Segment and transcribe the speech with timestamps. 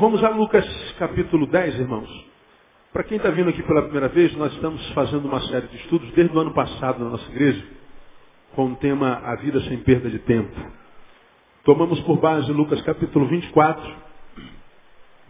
[0.00, 0.64] Vamos a Lucas
[0.98, 2.08] capítulo 10, irmãos.
[2.90, 6.10] Para quem está vindo aqui pela primeira vez, nós estamos fazendo uma série de estudos
[6.12, 7.62] desde o ano passado na nossa igreja,
[8.54, 10.58] com o tema A Vida Sem Perda de Tempo.
[11.64, 13.94] Tomamos por base Lucas capítulo 24,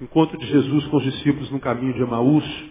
[0.02, 2.70] encontro de Jesus com os discípulos no caminho de Emaús,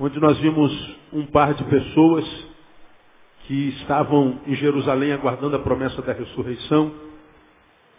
[0.00, 2.48] onde nós vimos um par de pessoas
[3.46, 7.03] que estavam em Jerusalém aguardando a promessa da ressurreição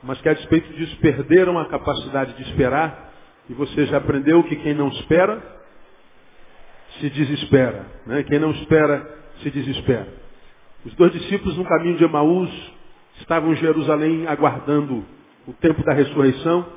[0.05, 3.11] mas que a despeito disso perderam a capacidade de esperar,
[3.49, 5.41] e você já aprendeu que quem não espera,
[6.99, 7.87] se desespera.
[8.05, 8.23] Né?
[8.23, 9.03] Quem não espera,
[9.41, 10.07] se desespera.
[10.85, 12.51] Os dois discípulos no caminho de Emaús
[13.19, 15.03] estavam em Jerusalém aguardando
[15.47, 16.67] o tempo da ressurreição,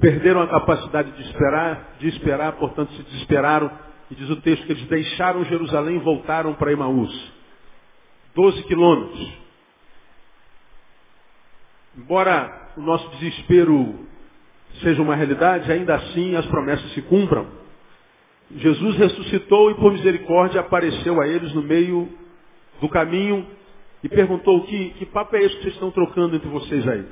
[0.00, 3.70] perderam a capacidade de esperar, de esperar, portanto se desesperaram,
[4.10, 7.32] e diz o texto que eles deixaram Jerusalém e voltaram para Emaús.
[8.34, 9.47] Doze quilômetros.
[11.98, 14.06] Embora o nosso desespero
[14.80, 17.48] seja uma realidade, ainda assim as promessas se cumpram.
[18.54, 22.08] Jesus ressuscitou e por misericórdia apareceu a eles no meio
[22.80, 23.44] do caminho
[24.04, 27.04] e perguntou que, que papo é esse que vocês estão trocando entre vocês aí?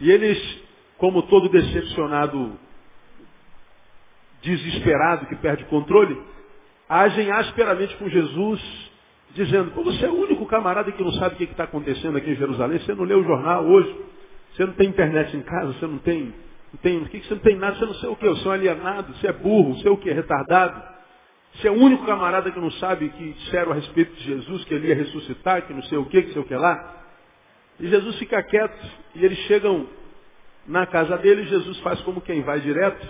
[0.00, 0.58] E eles,
[0.98, 2.58] como todo decepcionado,
[4.42, 6.20] desesperado, que perde controle,
[6.88, 8.90] agem asperamente com Jesus
[9.34, 12.30] dizendo, Pô, você é o único camarada que não sabe o que está acontecendo aqui
[12.30, 13.94] em Jerusalém, você não lê o jornal hoje,
[14.52, 16.34] você não tem internet em casa, você não tem,
[16.72, 18.50] não tem, o que, você não tem nada, você não sei o que, você é
[18.50, 20.92] um alienado, você é burro, você é o que, retardado.
[21.54, 24.72] Você é o único camarada que não sabe que disseram a respeito de Jesus, que
[24.72, 26.96] ele ia ressuscitar, que não sei o que, que sei o que lá.
[27.78, 29.86] E Jesus fica quieto, e eles chegam
[30.66, 33.06] na casa dele, Jesus faz como quem vai direto.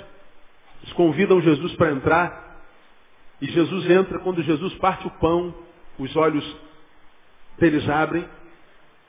[0.82, 2.64] Eles convidam Jesus para entrar,
[3.40, 5.54] e Jesus entra, quando Jesus parte o pão,
[6.02, 6.56] os olhos
[7.58, 8.24] deles abrem,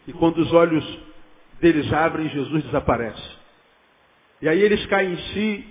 [0.08, 1.00] e quando os olhos
[1.60, 3.38] deles abrem, Jesus desaparece.
[4.42, 5.68] E aí eles caem em si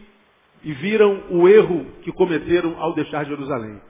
[0.64, 3.80] e viram o erro que cometeram ao deixar Jerusalém.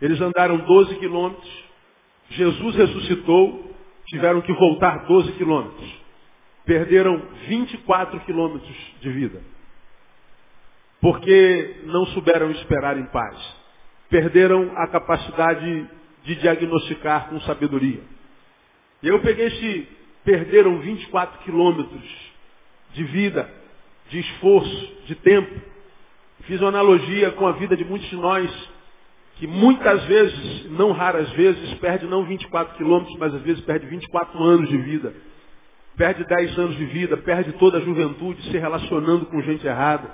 [0.00, 1.64] Eles andaram 12 quilômetros,
[2.30, 3.74] Jesus ressuscitou,
[4.06, 6.08] tiveram que voltar 12 quilômetros.
[6.64, 9.42] Perderam 24 quilômetros de vida.
[11.00, 13.36] Porque não souberam esperar em paz.
[14.10, 15.88] Perderam a capacidade
[16.24, 18.00] de diagnosticar com sabedoria.
[19.02, 19.88] E eu peguei esse,
[20.24, 22.28] perderam 24 quilômetros
[22.92, 23.50] de vida,
[24.10, 25.60] de esforço, de tempo.
[26.44, 28.50] Fiz uma analogia com a vida de muitos de nós,
[29.36, 34.42] que muitas vezes, não raras vezes, perde não 24 quilômetros, mas às vezes perde 24
[34.42, 35.14] anos de vida.
[35.96, 40.08] Perde 10 anos de vida, perde toda a juventude se relacionando com gente errada,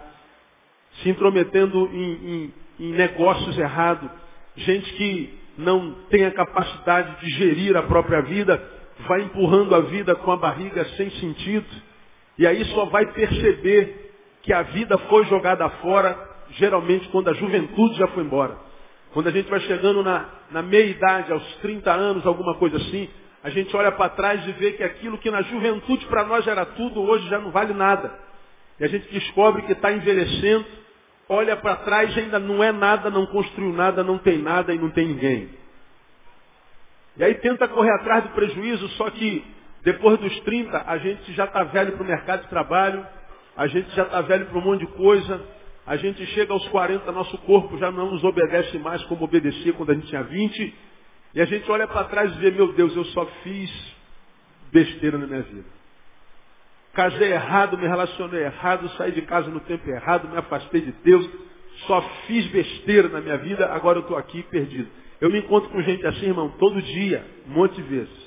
[1.03, 4.11] se intrometendo em, em, em negócios errados.
[4.57, 8.63] Gente que não tem a capacidade de gerir a própria vida,
[9.07, 11.67] vai empurrando a vida com a barriga sem sentido,
[12.39, 16.19] e aí só vai perceber que a vida foi jogada fora,
[16.51, 18.57] geralmente quando a juventude já foi embora.
[19.13, 23.09] Quando a gente vai chegando na, na meia-idade, aos 30 anos, alguma coisa assim,
[23.45, 26.67] a gente olha para trás e vê que aquilo que na juventude para nós era
[26.67, 28.13] tudo, hoje já não vale nada.
[28.81, 30.65] E a gente descobre que está envelhecendo,
[31.29, 34.91] olha para trás ainda não é nada, não construiu nada, não tem nada e não
[34.91, 35.49] tem ninguém.
[37.17, 39.45] E aí tenta correr atrás do prejuízo, só que
[39.83, 43.07] depois dos 30 a gente já está velho para o mercado de trabalho,
[43.57, 45.41] a gente já está velho para um monte de coisa,
[45.87, 49.91] a gente chega aos 40, nosso corpo já não nos obedece mais como obedecia quando
[49.91, 50.75] a gente tinha 20,
[51.35, 53.97] e a gente olha para trás e vê, meu Deus, eu só fiz
[54.73, 55.69] besteira na minha vida.
[56.95, 61.29] Casei errado, me relacionei errado, saí de casa no tempo errado, me afastei de Deus,
[61.87, 64.89] só fiz besteira na minha vida, agora eu estou aqui perdido.
[65.21, 68.25] Eu me encontro com gente assim, irmão, todo dia, um monte de vezes.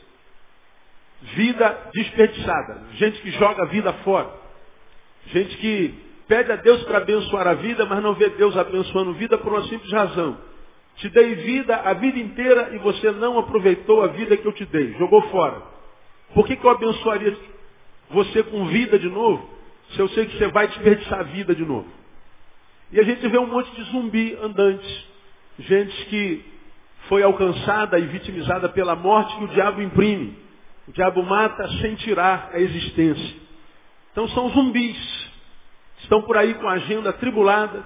[1.35, 4.29] Vida desperdiçada, gente que joga a vida fora.
[5.28, 5.93] Gente que
[6.28, 9.63] pede a Deus para abençoar a vida, mas não vê Deus abençoando vida por uma
[9.63, 10.37] simples razão.
[10.97, 14.66] Te dei vida a vida inteira e você não aproveitou a vida que eu te
[14.66, 15.61] dei, jogou fora.
[16.34, 17.37] Por que, que eu abençoaria
[18.09, 19.48] você com vida de novo,
[19.92, 21.88] se eu sei que você vai desperdiçar vida de novo.
[22.92, 25.08] E a gente vê um monte de zumbi andante,
[25.59, 26.46] gente que
[27.08, 30.38] foi alcançada e vitimizada pela morte que o diabo imprime.
[30.88, 33.36] O diabo mata sem tirar a existência.
[34.12, 35.28] Então são zumbis.
[36.00, 37.86] Estão por aí com a agenda tribulada,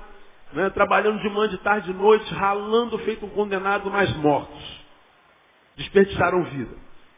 [0.53, 4.81] né, trabalhando de manhã, de tarde, de noite, ralando feito um condenado, mas mortos.
[5.77, 6.75] Desperdiçaram vida.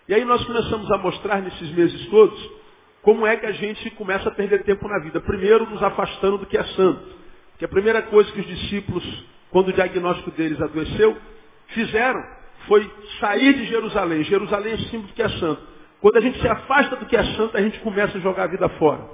[0.07, 2.62] E aí nós começamos a mostrar nesses meses todos
[3.03, 5.19] como é que a gente começa a perder tempo na vida?
[5.19, 7.03] Primeiro, nos afastando do que é santo.
[7.59, 11.17] Que a primeira coisa que os discípulos, quando o diagnóstico deles adoeceu,
[11.67, 12.23] fizeram
[12.65, 12.89] foi
[13.19, 14.23] sair de Jerusalém.
[14.23, 15.61] Jerusalém é símbolo do que é santo.
[15.99, 18.47] Quando a gente se afasta do que é santo, a gente começa a jogar a
[18.47, 19.05] vida fora.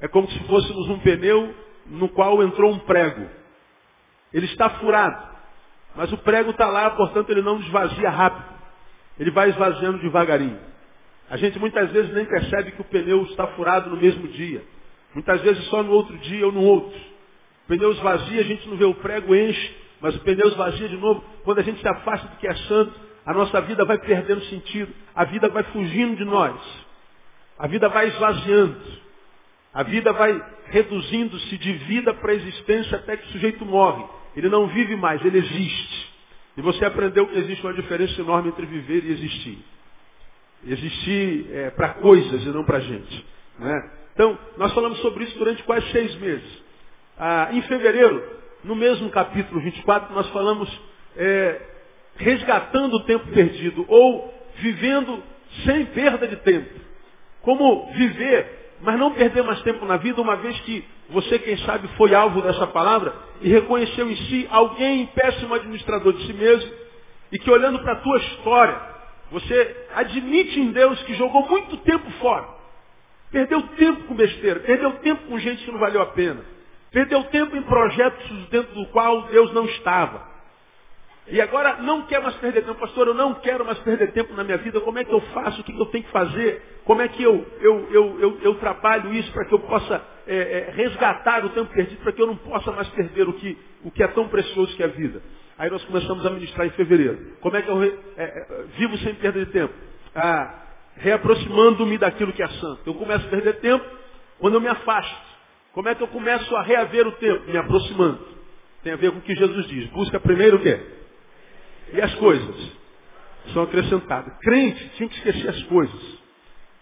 [0.00, 1.54] é como se fôssemos um pneu
[1.86, 3.28] no qual entrou um prego.
[4.32, 5.22] Ele está furado,
[5.94, 8.54] mas o prego está lá, portanto ele não esvazia rápido.
[9.18, 10.58] Ele vai esvaziando devagarinho.
[11.30, 14.62] A gente muitas vezes nem percebe que o pneu está furado no mesmo dia.
[15.14, 16.98] Muitas vezes só no outro dia ou no outro.
[17.66, 21.24] Pneu esvazia, a gente não vê o prego, enche, mas o pneu esvazia de novo.
[21.44, 22.92] Quando a gente se afasta do que é santo,
[23.24, 24.92] a nossa vida vai perdendo sentido.
[25.14, 26.60] A vida vai fugindo de nós.
[27.58, 28.76] A vida vai esvaziando.
[29.72, 34.04] A vida vai reduzindo-se de vida para existência até que o sujeito morre.
[34.36, 36.12] Ele não vive mais, ele existe.
[36.56, 39.58] E você aprendeu que existe uma diferença enorme entre viver e existir.
[40.66, 43.26] Existir é, para coisas e não para gente.
[43.58, 43.90] Né?
[44.14, 46.62] Então, nós falamos sobre isso durante quase seis meses.
[47.18, 48.22] Ah, em fevereiro,
[48.64, 50.68] no mesmo capítulo 24, nós falamos
[51.16, 51.60] é,
[52.16, 55.22] resgatando o tempo perdido, ou vivendo
[55.64, 56.70] sem perda de tempo.
[57.42, 61.88] Como viver, mas não perder mais tempo na vida, uma vez que você, quem sabe,
[61.96, 66.72] foi alvo dessa palavra e reconheceu em si alguém péssimo administrador de si mesmo
[67.30, 68.93] e que olhando para a tua história,
[69.34, 72.46] você admite em Deus que jogou muito tempo fora.
[73.32, 76.40] Perdeu tempo com besteira, perdeu tempo com gente que não valeu a pena.
[76.92, 80.34] Perdeu tempo em projetos dentro do qual Deus não estava.
[81.26, 84.44] E agora não quer mais perder tempo, pastor, eu não quero mais perder tempo na
[84.44, 87.08] minha vida, como é que eu faço, o que eu tenho que fazer, como é
[87.08, 91.44] que eu, eu, eu, eu, eu trabalho isso para que eu possa é, é, resgatar
[91.44, 94.06] o tempo perdido, para que eu não possa mais perder o que, o que é
[94.08, 95.20] tão precioso que é a vida.
[95.56, 97.36] Aí nós começamos a ministrar em fevereiro.
[97.40, 99.72] Como é que eu é, é, vivo sem perda de tempo?
[100.14, 100.62] Ah,
[100.96, 102.80] reaproximando-me daquilo que é santo.
[102.86, 103.84] Eu começo a perder tempo
[104.38, 105.34] quando eu me afasto.
[105.72, 107.50] Como é que eu começo a reaver o tempo?
[107.50, 108.26] Me aproximando.
[108.82, 109.88] Tem a ver com o que Jesus diz.
[109.90, 110.80] Busca primeiro o quê?
[111.92, 112.72] E as coisas
[113.52, 114.32] são acrescentadas.
[114.40, 116.18] Crente tinha que esquecer as coisas.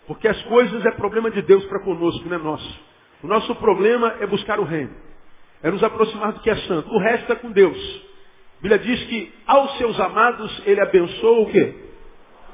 [0.06, 2.80] Porque as coisas é problema de Deus para conosco, não é nosso.
[3.22, 4.94] O nosso problema é buscar o reino.
[5.62, 6.88] É nos aproximar do que é santo.
[6.90, 8.11] O resto é com Deus.
[8.62, 11.74] A Bíblia diz que aos seus amados ele abençoa o quê?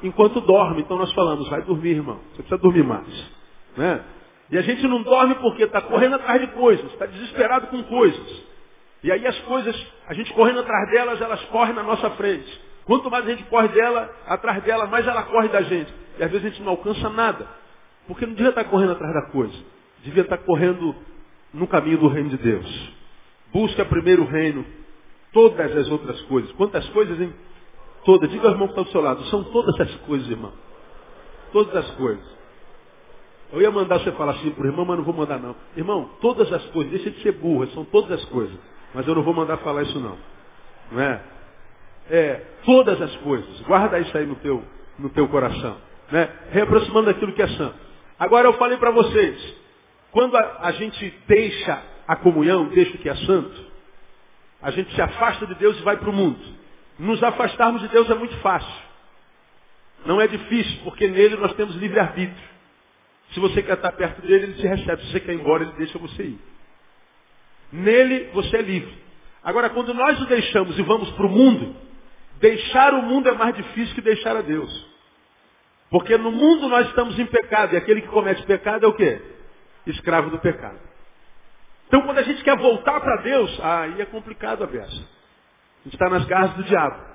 [0.03, 0.81] Enquanto dorme.
[0.81, 2.19] Então nós falamos, vai dormir, irmão.
[2.31, 3.31] Você precisa dormir mais.
[3.77, 4.03] Né?
[4.51, 8.43] E a gente não dorme porque está correndo atrás de coisas, está desesperado com coisas.
[9.05, 12.59] E aí as coisas, a gente correndo atrás delas, elas correm na nossa frente.
[12.87, 15.93] Quanto mais a gente corre dela, atrás dela, mais ela corre da gente.
[16.19, 17.47] E às vezes a gente não alcança nada.
[18.07, 19.55] Porque não devia estar correndo atrás da coisa.
[20.03, 20.97] Devia estar correndo
[21.53, 22.93] no caminho do reino de Deus.
[23.53, 24.65] Busca primeiro o reino,
[25.33, 26.51] todas as outras coisas.
[26.53, 27.35] Quantas coisas, hein?
[28.05, 28.31] Todas.
[28.31, 29.25] Diga ao irmão que está do seu lado.
[29.25, 30.53] São todas as coisas, irmão.
[31.53, 32.39] Todas as coisas.
[33.53, 35.57] Eu ia mandar você falar assim para o irmão, mas não vou mandar não.
[35.77, 38.57] Irmão, todas as coisas, deixa de ser burro, são todas as coisas.
[38.95, 40.19] Mas eu não vou mandar falar isso não.
[40.93, 41.23] Não é?
[42.11, 43.61] É, todas as coisas.
[43.63, 44.63] Guarda isso aí no teu,
[44.99, 45.77] no teu coração.
[46.11, 46.31] Né?
[46.51, 47.75] Reaproximando daquilo que é santo.
[48.19, 49.57] Agora eu falei para vocês,
[50.11, 53.69] quando a, a gente deixa a comunhão, deixa o que é santo,
[54.61, 56.41] a gente se afasta de Deus e vai para o mundo.
[56.99, 58.89] Nos afastarmos de Deus é muito fácil.
[60.05, 62.49] Não é difícil, porque nele nós temos livre-arbítrio.
[63.33, 65.03] Se você quer estar perto dele, ele te recebe.
[65.03, 66.39] Se você quer ir embora, ele deixa você ir.
[67.73, 68.97] Nele você é livre.
[69.45, 71.77] Agora, quando nós o deixamos e vamos para o mundo,
[72.41, 74.87] deixar o mundo é mais difícil que deixar a Deus.
[75.91, 79.21] Porque no mundo nós estamos em pecado, e aquele que comete pecado é o quê?
[79.87, 80.79] Escravo do pecado.
[81.89, 84.87] Então quando a gente quer voltar para Deus, aí é complicado a beça.
[84.87, 87.09] A gente está nas garras do diabo.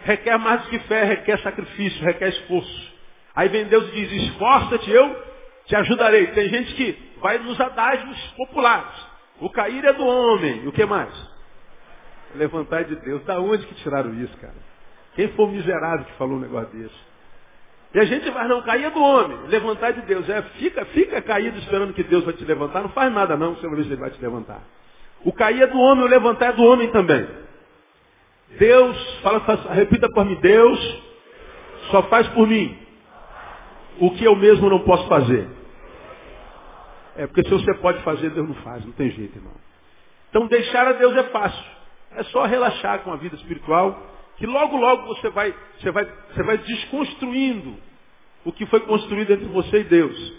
[0.00, 2.92] Requer mais do que fé, requer sacrifício, requer esforço.
[3.34, 5.24] Aí vem Deus e diz, esforça-te, eu
[5.66, 6.26] te ajudarei.
[6.28, 9.06] Tem gente que vai nos adágios populares.
[9.40, 10.66] O cair é do homem.
[10.66, 11.12] O que mais?
[12.34, 13.24] Levantar de Deus.
[13.24, 14.54] Da onde que tiraram isso, cara?
[15.14, 17.09] Quem foi o miserável que falou um negócio desse?
[17.92, 20.28] E a gente vai, não, cair é do homem, levantar é de Deus.
[20.28, 22.82] É, fica, fica caído esperando que Deus vai te levantar.
[22.82, 24.62] Não faz nada não, você vai ver se ele vai te levantar.
[25.24, 27.26] O cair é do homem, o levantar é do homem também.
[28.58, 29.42] Deus, fala,
[29.74, 31.02] repita por mim, Deus
[31.90, 32.76] só faz por mim
[33.98, 35.48] o que eu mesmo não posso fazer.
[37.16, 39.52] É porque se você pode fazer, Deus não faz, não tem jeito, irmão.
[40.30, 41.64] Então deixar a Deus é fácil.
[42.16, 44.00] É só relaxar com a vida espiritual,
[44.40, 47.76] que logo, logo você vai, você vai, você vai desconstruindo
[48.42, 50.32] o que foi construído entre você e Deus.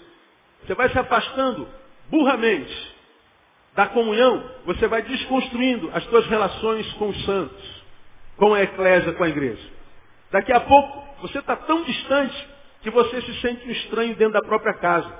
[0.66, 1.68] Você vai se afastando
[2.10, 2.96] burramente
[3.76, 7.84] da comunhão, você vai desconstruindo as suas relações com os santos,
[8.36, 9.70] com a eclésia, com a igreja.
[10.32, 12.48] Daqui a pouco, você está tão distante
[12.82, 15.16] que você se sente um estranho dentro da própria casa.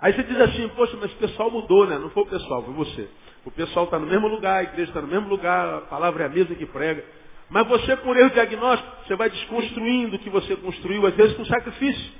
[0.00, 1.98] Aí você diz assim, poxa, mas o pessoal mudou, né?
[1.98, 3.10] Não foi o pessoal, foi você.
[3.44, 6.26] O pessoal está no mesmo lugar, a igreja está no mesmo lugar, a palavra é
[6.26, 7.19] a mesma que prega.
[7.50, 11.44] Mas você, por erro diagnóstico, você vai desconstruindo o que você construiu, às vezes com
[11.44, 12.12] sacrifício.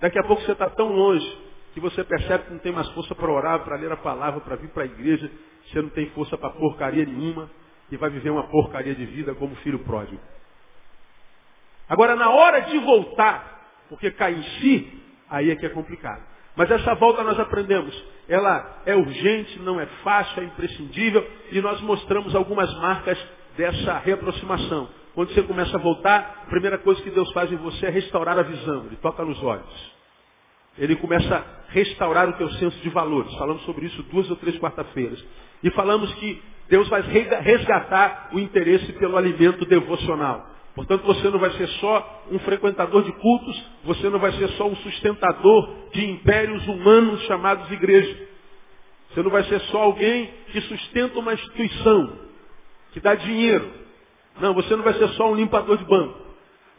[0.00, 3.14] Daqui a pouco você está tão longe que você percebe que não tem mais força
[3.14, 5.30] para orar, para ler a palavra, para vir para a igreja,
[5.66, 7.50] você não tem força para porcaria nenhuma
[7.90, 10.20] e vai viver uma porcaria de vida como filho pródigo.
[11.86, 16.22] Agora, na hora de voltar, porque cai em si, aí é que é complicado.
[16.56, 17.94] Mas essa volta nós aprendemos.
[18.26, 23.18] Ela é urgente, não é fácil, é imprescindível, e nós mostramos algumas marcas
[23.56, 24.88] dessa reaproximação.
[25.14, 28.38] Quando você começa a voltar, a primeira coisa que Deus faz em você é restaurar
[28.38, 28.84] a visão.
[28.86, 29.96] Ele toca nos olhos.
[30.78, 33.34] Ele começa a restaurar o teu senso de valores.
[33.36, 35.24] Falamos sobre isso duas ou três quarta-feiras.
[35.62, 40.50] E falamos que Deus vai resgatar o interesse pelo alimento devocional.
[40.74, 44.68] Portanto, você não vai ser só um frequentador de cultos, você não vai ser só
[44.68, 48.28] um sustentador de impérios humanos chamados igreja.
[49.08, 52.18] Você não vai ser só alguém que sustenta uma instituição,
[52.96, 53.70] que dá dinheiro.
[54.40, 56.18] Não, você não vai ser só um limpador de banco.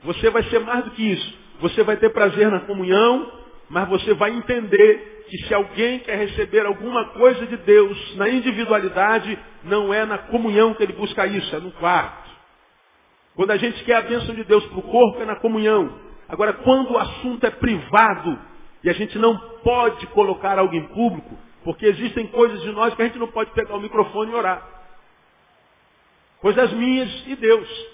[0.04, 1.38] Você vai ser mais do que isso.
[1.60, 3.32] Você vai ter prazer na comunhão,
[3.70, 9.38] mas você vai entender que se alguém quer receber alguma coisa de Deus na individualidade,
[9.64, 12.32] não é na comunhão que ele busca isso, é no quarto.
[13.36, 16.00] Quando a gente quer a bênção de Deus para o corpo, é na comunhão.
[16.28, 18.40] Agora, quando o assunto é privado
[18.84, 23.04] e a gente não pode colocar algo em público, porque existem coisas de nós que
[23.04, 24.77] a gente não pode pegar o microfone e orar.
[26.41, 27.88] Coisas minhas e Deus.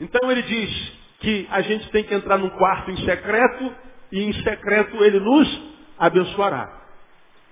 [0.00, 3.74] Então ele diz que a gente tem que entrar num quarto em secreto
[4.12, 5.62] e em secreto ele nos
[5.98, 6.78] abençoará.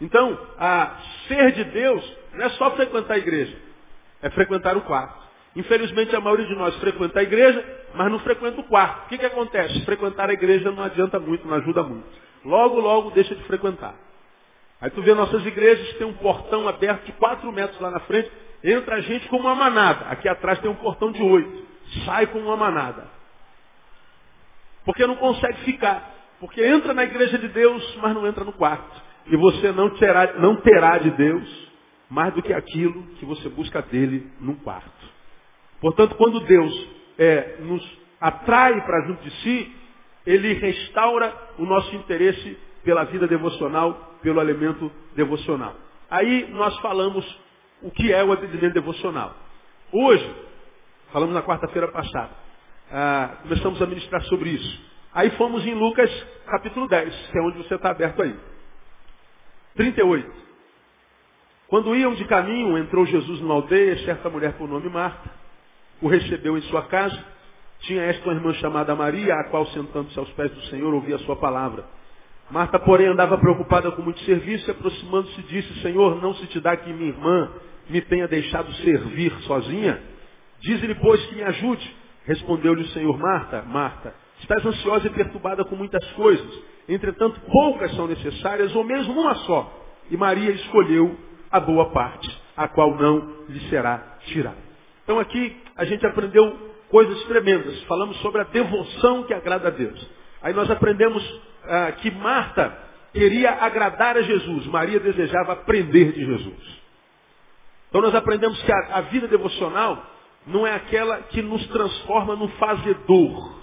[0.01, 3.57] Então, a ser de Deus não é só frequentar a igreja,
[4.23, 5.27] é frequentar o quarto.
[5.57, 9.07] Infelizmente a maioria de nós frequenta a igreja, mas não frequenta o quarto.
[9.07, 9.85] O que, que acontece?
[9.87, 12.07] Frequentar a igreja não adianta muito, não ajuda muito.
[12.45, 13.95] Logo, logo deixa de frequentar.
[14.81, 18.31] Aí tu vê nossas igrejas, tem um portão aberto de 4 metros lá na frente,
[18.63, 20.07] entra a gente como uma manada.
[20.07, 21.67] Aqui atrás tem um portão de 8.
[22.05, 23.09] Sai como uma manada.
[24.85, 26.15] Porque não consegue ficar.
[26.41, 29.03] Porque entra na igreja de Deus, mas não entra no quarto.
[29.27, 31.67] E você não terá, não terá de Deus
[32.09, 35.17] mais do que aquilo que você busca dele no quarto.
[35.81, 39.73] Portanto, quando Deus é, nos atrai para junto de si,
[40.25, 45.75] ele restaura o nosso interesse pela vida devocional, pelo alimento devocional.
[46.09, 47.25] Aí nós falamos
[47.87, 49.33] o que é o alimento devocional.
[49.93, 50.35] Hoje,
[51.13, 52.31] falamos na quarta-feira passada,
[52.91, 54.87] ah, começamos a ministrar sobre isso.
[55.15, 56.11] Aí fomos em Lucas
[56.47, 58.37] capítulo 10, que é onde você está aberto aí.
[59.77, 60.47] 38.
[61.69, 65.31] Quando iam de caminho, entrou Jesus numa aldeia, certa mulher por nome Marta,
[66.03, 67.25] o recebeu em sua casa.
[67.81, 71.21] Tinha esta uma irmã chamada Maria, a qual, sentando-se aos pés do Senhor, ouvia a
[71.21, 71.85] sua palavra.
[72.51, 76.77] Marta, porém, andava preocupada com muito serviço e, aproximando-se, disse, Senhor, não se te dá
[76.77, 77.53] que minha irmã
[77.89, 80.01] me tenha deixado servir sozinha?
[80.61, 81.97] Diz-lhe, pois, que me ajude.
[82.25, 86.63] Respondeu-lhe o Senhor, Marta, Marta, estás ansiosa e perturbada com muitas coisas.
[86.89, 89.73] Entretanto, poucas são necessárias, ou mesmo uma só.
[90.11, 91.17] E Maria escolheu
[91.51, 94.67] a boa parte, a qual não lhe será tirada.
[95.05, 97.81] Então aqui a gente aprendeu coisas tremendas.
[97.85, 100.11] Falamos sobre a devoção que agrada a Deus.
[100.43, 101.23] Aí nós aprendemos
[101.65, 102.77] ah, que Marta
[103.13, 104.67] queria agradar a Jesus.
[104.67, 106.86] Maria desejava aprender de Jesus.
[107.89, 110.05] Então nós aprendemos que a, a vida devocional
[110.47, 113.61] não é aquela que nos transforma num fazedor,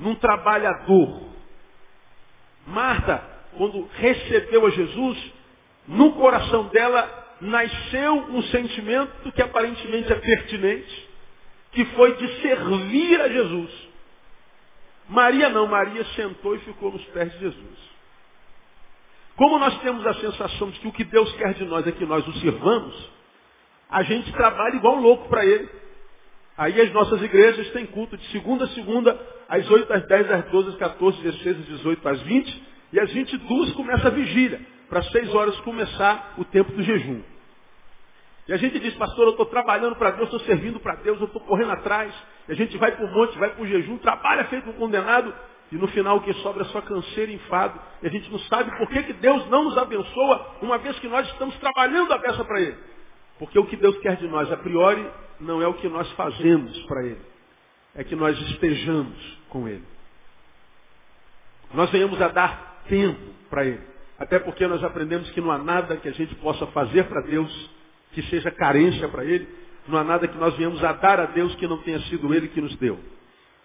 [0.00, 1.22] num trabalhador.
[2.66, 3.22] Marta,
[3.56, 5.32] quando recebeu a Jesus,
[5.86, 11.08] no coração dela nasceu um sentimento que aparentemente é pertinente,
[11.72, 13.70] que foi de servir a Jesus.
[15.08, 17.91] Maria não, Maria sentou e ficou nos pés de Jesus.
[19.42, 22.06] Como nós temos a sensação de que o que Deus quer de nós é que
[22.06, 23.10] nós o sirvamos,
[23.90, 25.68] a gente trabalha igual um louco para Ele.
[26.56, 30.44] Aí as nossas igrejas têm culto de segunda a segunda, às 8, às 10, às
[30.44, 34.60] 12, às 14, às 16, às 18, às 20, e às 22 começa a vigília,
[34.88, 37.20] para 6 horas começar o tempo do jejum.
[38.46, 41.26] E a gente diz, pastor, eu estou trabalhando para Deus, estou servindo para Deus, eu
[41.26, 42.14] estou correndo atrás.
[42.48, 45.34] E a gente vai para o monte, vai para o jejum, trabalha feito um condenado,
[45.72, 47.80] e no final o que sobra é só canseiro e enfado.
[48.02, 51.08] E a gente não sabe por que, que Deus não nos abençoa, uma vez que
[51.08, 52.76] nós estamos trabalhando a peça para Ele.
[53.38, 55.08] Porque o que Deus quer de nós, a priori,
[55.40, 57.20] não é o que nós fazemos para Ele.
[57.94, 59.16] É que nós estejamos
[59.48, 59.82] com Ele.
[61.72, 63.80] Nós venhamos a dar tempo para Ele.
[64.18, 67.70] Até porque nós aprendemos que não há nada que a gente possa fazer para Deus
[68.12, 69.48] que seja carência para Ele.
[69.88, 72.48] Não há nada que nós viemos a dar a Deus que não tenha sido Ele
[72.48, 73.00] que nos deu.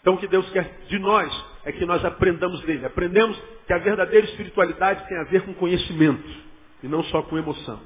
[0.08, 2.86] Então o que Deus quer de nós é que nós aprendamos dele.
[2.86, 6.24] Aprendemos que a verdadeira espiritualidade tem a ver com conhecimento
[6.82, 7.78] e não só com emoção.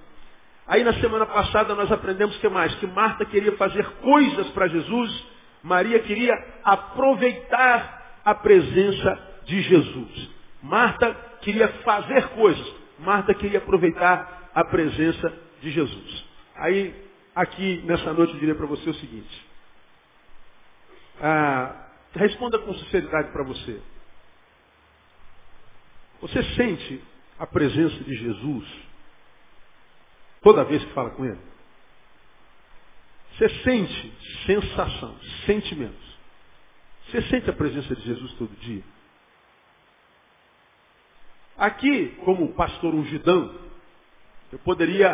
[0.67, 2.75] Aí na semana passada nós aprendemos que mais?
[2.75, 5.25] Que Marta queria fazer coisas para Jesus,
[5.63, 6.31] Maria queria
[6.63, 10.29] aproveitar a presença de Jesus.
[10.61, 11.11] Marta
[11.41, 12.71] queria fazer coisas.
[12.99, 16.25] Marta queria aproveitar a presença de Jesus.
[16.55, 16.93] Aí,
[17.33, 19.49] aqui nessa noite eu diria para você o seguinte.
[21.19, 21.80] Ah,
[22.13, 23.81] responda com sinceridade para você.
[26.21, 27.01] Você sente
[27.39, 28.67] a presença de Jesus
[30.41, 31.39] toda vez que fala com ele?
[33.31, 34.13] Você sente
[34.45, 36.17] sensação, sentimentos.
[37.07, 38.83] Você sente a presença de Jesus todo dia?
[41.57, 43.59] Aqui, como pastor ungidão,
[44.51, 45.11] eu poderia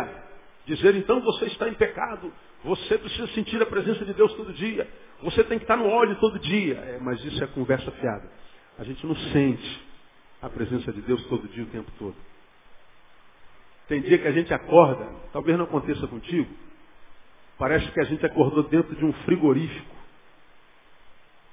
[0.65, 4.89] dizer, então você está em pecado, você precisa sentir a presença de Deus todo dia,
[5.21, 6.75] você tem que estar no óleo todo dia.
[6.75, 8.29] É, mas isso é conversa fiada.
[8.77, 9.87] A gente não sente
[10.41, 12.15] a presença de Deus todo dia, o tempo todo.
[13.87, 16.49] Tem dia que a gente acorda, talvez não aconteça contigo,
[17.57, 19.95] parece que a gente acordou dentro de um frigorífico.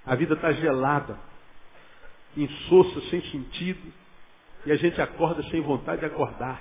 [0.04, 1.18] A vida está gelada,
[2.36, 3.92] insossa, sem sentido,
[4.66, 6.60] e a gente acorda sem vontade de acordar.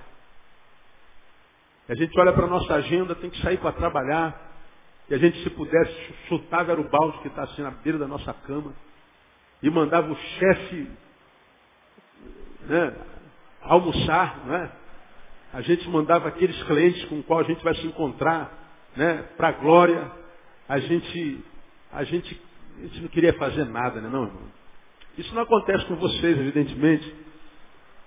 [1.89, 4.51] A gente olha para a nossa agenda, tem que sair para trabalhar,
[5.09, 8.07] e a gente, se pudesse, chutava era o balde que está assim na beira da
[8.07, 8.73] nossa cama,
[9.61, 10.89] e mandava o chefe
[12.67, 12.95] né,
[13.61, 14.71] almoçar, né?
[15.53, 18.51] A gente mandava aqueles clientes com os quais a gente vai se encontrar,
[18.95, 20.11] né, para a glória.
[20.67, 21.43] A gente,
[21.91, 22.41] a gente,
[22.79, 24.43] a gente não queria fazer nada, né, não, irmão?
[25.17, 27.13] Isso não acontece com vocês, evidentemente.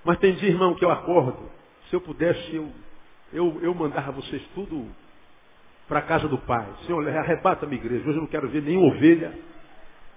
[0.04, 1.50] Mas tem dia, irmão, que eu acordo.
[1.88, 2.72] Se eu pudesse, eu,
[3.32, 4.86] eu, eu mandava vocês tudo
[5.88, 6.66] para a casa do Pai.
[6.86, 8.08] Senhor, arrebata minha igreja.
[8.08, 9.38] Hoje eu não quero ver nenhuma ovelha.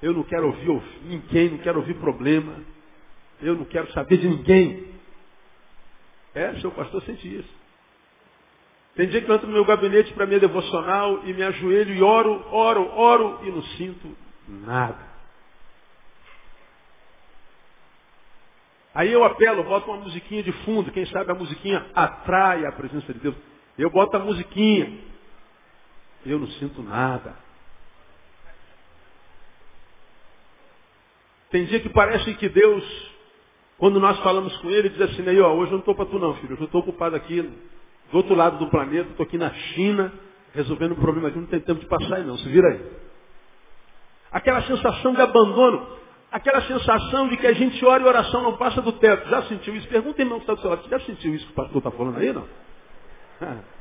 [0.02, 2.56] Eu não quero ouvir ninguém, não quero ouvir problema.
[3.42, 4.88] Eu não quero saber de ninguém.
[6.34, 7.60] É, seu pastor sente isso.
[8.96, 12.02] Tem dia que eu entro no meu gabinete para minha devocional e me ajoelho e
[12.02, 14.16] oro, oro, oro e não sinto
[14.48, 15.09] nada.
[19.00, 23.14] Aí eu apelo, boto uma musiquinha de fundo, quem sabe a musiquinha atrai a presença
[23.14, 23.36] de Deus.
[23.78, 25.00] Eu boto a musiquinha,
[26.26, 27.34] eu não sinto nada.
[31.50, 33.10] Tem dia que parece que Deus
[33.78, 36.20] quando nós falamos com ele, diz assim, aí, ó, hoje eu não estou para tu
[36.20, 40.12] não, filho, eu estou ocupado aqui do outro lado do planeta, estou aqui na China,
[40.54, 42.86] resolvendo um problema aqui, não tem tempo de passar aí não, se vira aí.
[44.34, 45.88] Aquela sensação de abandono,
[46.32, 49.30] aquela sensação de que a gente ora e a oração não passa do teto.
[49.30, 49.88] Já sentiu isso?
[49.88, 52.18] Pergunta irmão que está do seu lado, já sentiu isso que o pastor está falando
[52.18, 52.48] aí, não?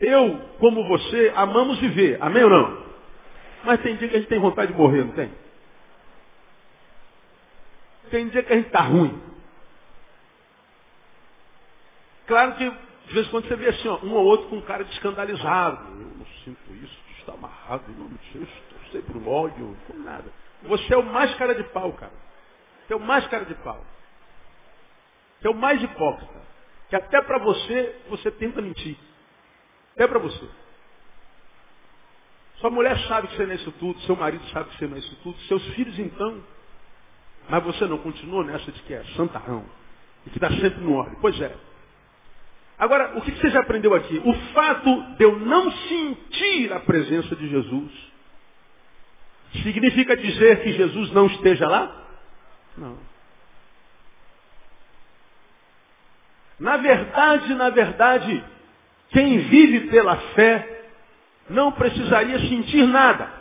[0.00, 2.18] Eu, como você, amamos viver.
[2.20, 2.84] Amém ou não?
[3.64, 5.30] Mas tem dia que a gente tem vontade de morrer, não tem?
[8.10, 9.18] Tem dia que a gente está ruim.
[12.26, 12.72] Claro que,
[13.06, 14.92] de vez em quando, você vê assim, ó, um ou outro com um cara de
[14.92, 15.84] escandalizado.
[15.88, 20.30] Eu não sinto isso, está amarrado de Jesus, estou sempre ódio, com nada.
[20.62, 22.12] Você é o mais cara de pau, cara.
[22.86, 23.84] Você é o mais cara de pau.
[25.40, 26.42] Você é o mais hipócrita.
[26.88, 28.96] Que até para você, você tenta mentir.
[29.96, 30.48] É para você.
[32.56, 34.96] Sua mulher sabe que você não é isso tudo, seu marido sabe que você não
[34.96, 36.42] é isso tudo, seus filhos então.
[37.48, 39.64] Mas você não continua nessa de que é santarrão
[40.26, 41.18] e que está sempre no óleo.
[41.20, 41.54] Pois é.
[42.78, 44.20] Agora, o que você já aprendeu aqui?
[44.24, 47.92] O fato de eu não sentir a presença de Jesus
[49.62, 52.04] significa dizer que Jesus não esteja lá?
[52.76, 52.98] Não.
[56.58, 58.44] Na verdade, na verdade,
[59.10, 60.86] quem vive pela fé
[61.48, 63.32] não precisaria sentir nada.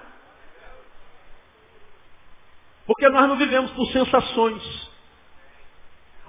[2.86, 4.93] Porque nós não vivemos por sensações.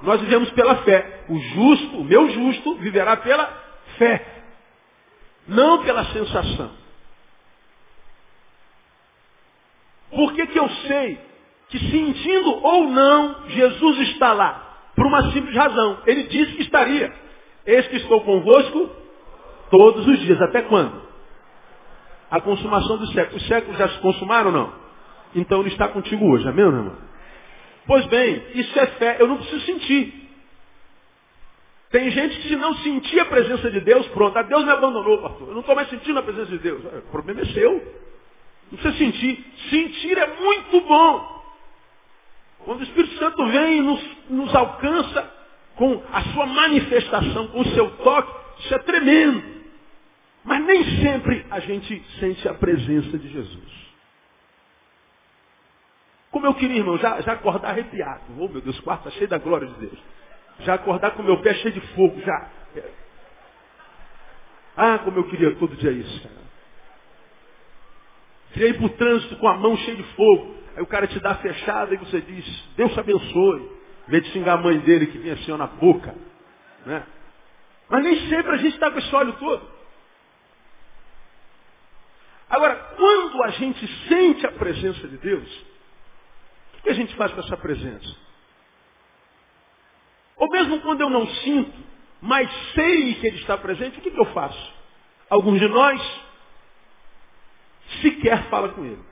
[0.04, 1.24] Nós vivemos pela fé.
[1.28, 3.46] O justo, o meu justo, viverá pela
[3.98, 4.24] fé.
[5.48, 6.70] Não pela sensação.
[10.10, 11.18] Por que, que eu sei
[11.68, 14.90] que sentindo ou não, Jesus está lá?
[14.94, 15.98] Por uma simples razão.
[16.06, 17.12] Ele disse que estaria.
[17.66, 19.04] Eis que estou convosco
[19.70, 20.40] Todos os dias.
[20.40, 21.02] Até quando?
[22.30, 23.42] A consumação dos séculos.
[23.42, 24.72] Os séculos já se consumaram ou não?
[25.34, 26.48] Então ele está contigo hoje.
[26.48, 26.96] Amém, irmão?
[27.86, 29.16] Pois bem, isso é fé.
[29.20, 30.24] Eu não preciso sentir.
[31.90, 34.36] Tem gente que se não sentir a presença de Deus, pronto.
[34.36, 35.48] Ah, Deus me abandonou, pastor.
[35.48, 36.84] Eu não estou mais sentindo a presença de Deus.
[36.84, 37.72] O problema é seu.
[38.72, 39.44] Não precisa sentir.
[39.70, 41.44] Sentir é muito bom.
[42.64, 45.32] Quando o Espírito Santo vem e nos, nos alcança
[45.76, 49.42] com a sua manifestação, com o seu toque, isso é tremendo.
[50.42, 53.83] Mas nem sempre a gente sente a presença de Jesus.
[56.34, 58.22] Como eu queria, irmão, já, já acordar arrepiado.
[58.36, 59.96] Oh, meu Deus, quarta cheio da glória de Deus.
[60.62, 62.50] Já acordar com meu pé cheio de fogo, já.
[64.76, 66.34] Ah, como eu queria todo dia isso, cara.
[68.66, 70.56] Ir para o trânsito com a mão cheia de fogo.
[70.74, 73.70] Aí o cara te dá fechada e você diz, Deus te abençoe.
[74.08, 76.16] Em vez de xingar a mãe dele que vinha assim ó, na boca.
[76.84, 77.06] Né?
[77.88, 79.62] Mas nem sempre a gente está com esse óleo todo.
[82.50, 85.73] Agora, quando a gente sente a presença de Deus, o
[86.84, 88.16] que a gente faz com essa presença?
[90.36, 91.72] Ou mesmo quando eu não sinto,
[92.20, 94.74] mas sei que Ele está presente, o que, que eu faço?
[95.28, 96.00] Alguns de nós
[98.02, 99.02] sequer fala com Ele.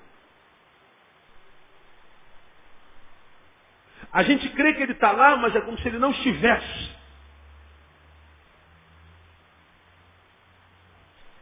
[4.13, 6.91] A gente crê que Ele está lá, mas é como se Ele não estivesse.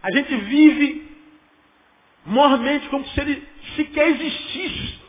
[0.03, 1.11] A gente vive
[2.25, 5.01] mormente como se Ele sequer existisse.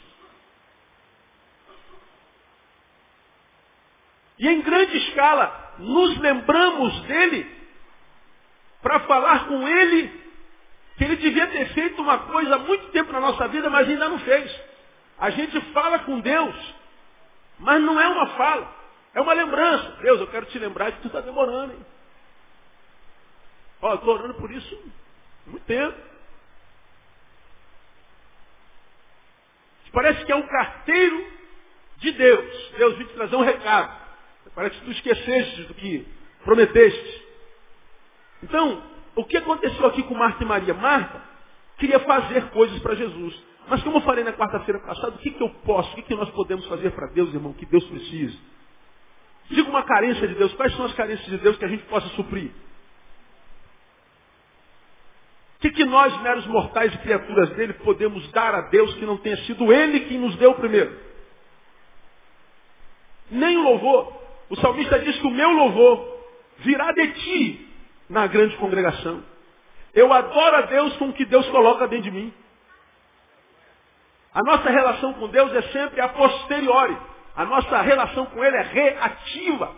[4.41, 7.45] E em grande escala, nos lembramos dele
[8.81, 10.19] para falar com ele
[10.97, 14.09] que ele devia ter feito uma coisa há muito tempo na nossa vida, mas ainda
[14.09, 14.51] não fez.
[15.19, 16.55] A gente fala com Deus,
[17.59, 18.67] mas não é uma fala,
[19.13, 19.91] é uma lembrança.
[20.01, 21.85] Deus, eu quero te lembrar que tu está demorando, hein?
[23.79, 24.91] Ó, estou orando por isso
[25.45, 25.97] há muito tempo.
[29.93, 31.31] Parece que é um carteiro
[31.97, 32.71] de Deus.
[32.71, 34.01] Deus vem te trazer um recado.
[34.53, 36.05] Parece que tu esqueceste do que
[36.43, 37.25] prometeste.
[38.43, 38.83] Então,
[39.15, 40.73] o que aconteceu aqui com Marta e Maria?
[40.73, 41.21] Marta
[41.77, 43.51] queria fazer coisas para Jesus.
[43.67, 46.15] Mas como eu falei na quarta-feira passada, o que, que eu posso, o que, que
[46.15, 48.37] nós podemos fazer para Deus, irmão, que Deus precisa?
[49.49, 50.53] Diga uma carência de Deus.
[50.53, 52.51] Quais são as carências de Deus que a gente possa suprir?
[55.57, 59.17] O que, que nós, meros mortais e criaturas dele, podemos dar a Deus que não
[59.17, 60.97] tenha sido Ele quem nos deu primeiro?
[63.29, 64.20] Nem o louvor.
[64.51, 66.19] O salmista diz que o meu louvor
[66.57, 67.69] virá de ti
[68.09, 69.23] na grande congregação.
[69.93, 72.33] Eu adoro a Deus com o que Deus coloca dentro de mim.
[74.33, 76.97] A nossa relação com Deus é sempre a posteriori.
[77.33, 79.71] A nossa relação com Ele é reativa.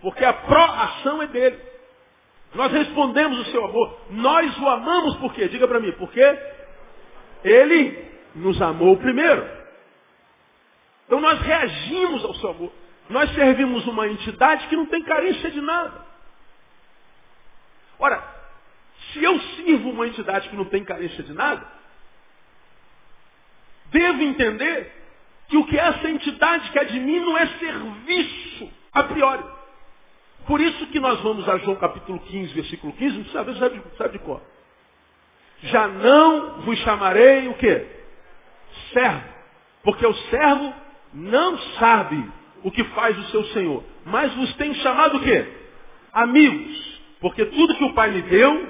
[0.00, 1.60] Porque a pró-ação é dele.
[2.52, 3.96] Nós respondemos o seu amor.
[4.10, 5.46] Nós o amamos por quê?
[5.46, 6.38] Diga para mim, porque
[7.44, 9.48] Ele nos amou primeiro.
[11.06, 12.72] Então nós reagimos ao seu amor.
[13.08, 16.04] Nós servimos uma entidade que não tem carência de nada.
[17.98, 18.22] Ora,
[19.12, 21.66] se eu sirvo uma entidade que não tem carência de nada,
[23.90, 24.92] devo entender
[25.48, 29.44] que o que essa entidade quer de mim não é serviço a priori.
[30.46, 34.18] Por isso que nós vamos a João capítulo 15, versículo 15, não sabe, sabe, sabe
[34.18, 34.42] de qual.
[35.62, 37.86] Já não vos chamarei o quê?
[38.92, 39.24] Servo.
[39.82, 40.74] Porque o servo
[41.14, 42.30] não sabe
[42.66, 43.84] o que faz o seu Senhor.
[44.04, 45.46] Mas vos tenho chamado o quê?
[46.12, 47.00] Amigos.
[47.20, 48.68] Porque tudo que o Pai me deu,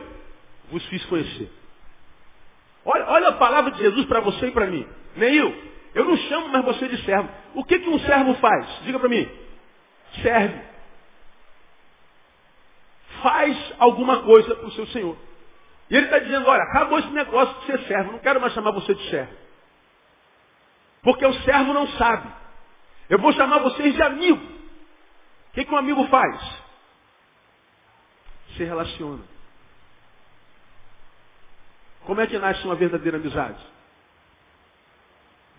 [0.70, 1.50] vos fiz conhecer.
[2.84, 4.86] Olha, olha a palavra de Jesus para você e para mim.
[5.16, 5.50] Neil,
[5.94, 7.26] eu não chamo mais você de servo.
[7.54, 8.66] O que, que um servo faz?
[8.84, 9.26] Diga para mim.
[10.20, 10.60] Serve.
[13.22, 15.16] Faz alguma coisa para o seu Senhor.
[15.88, 18.12] E ele está dizendo, olha, acabou esse negócio de ser servo.
[18.12, 19.32] Não quero mais chamar você de servo.
[21.02, 22.45] Porque o servo não sabe.
[23.08, 24.44] Eu vou chamar vocês de amigo.
[24.44, 26.62] O que, que um amigo faz?
[28.56, 29.22] Se relaciona.
[32.04, 33.64] Como é que nasce uma verdadeira amizade?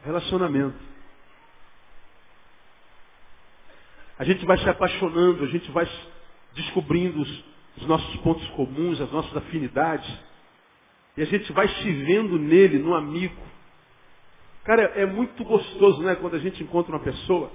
[0.04, 0.78] Relacionamento.
[4.20, 5.88] A gente vai se apaixonando, a gente vai
[6.54, 7.44] descobrindo os,
[7.78, 10.12] os nossos pontos comuns, as nossas afinidades.
[11.16, 13.42] E a gente vai se vendo nele, no amigo.
[14.68, 16.16] Cara, é muito gostoso, né?
[16.16, 17.50] Quando a gente encontra uma pessoa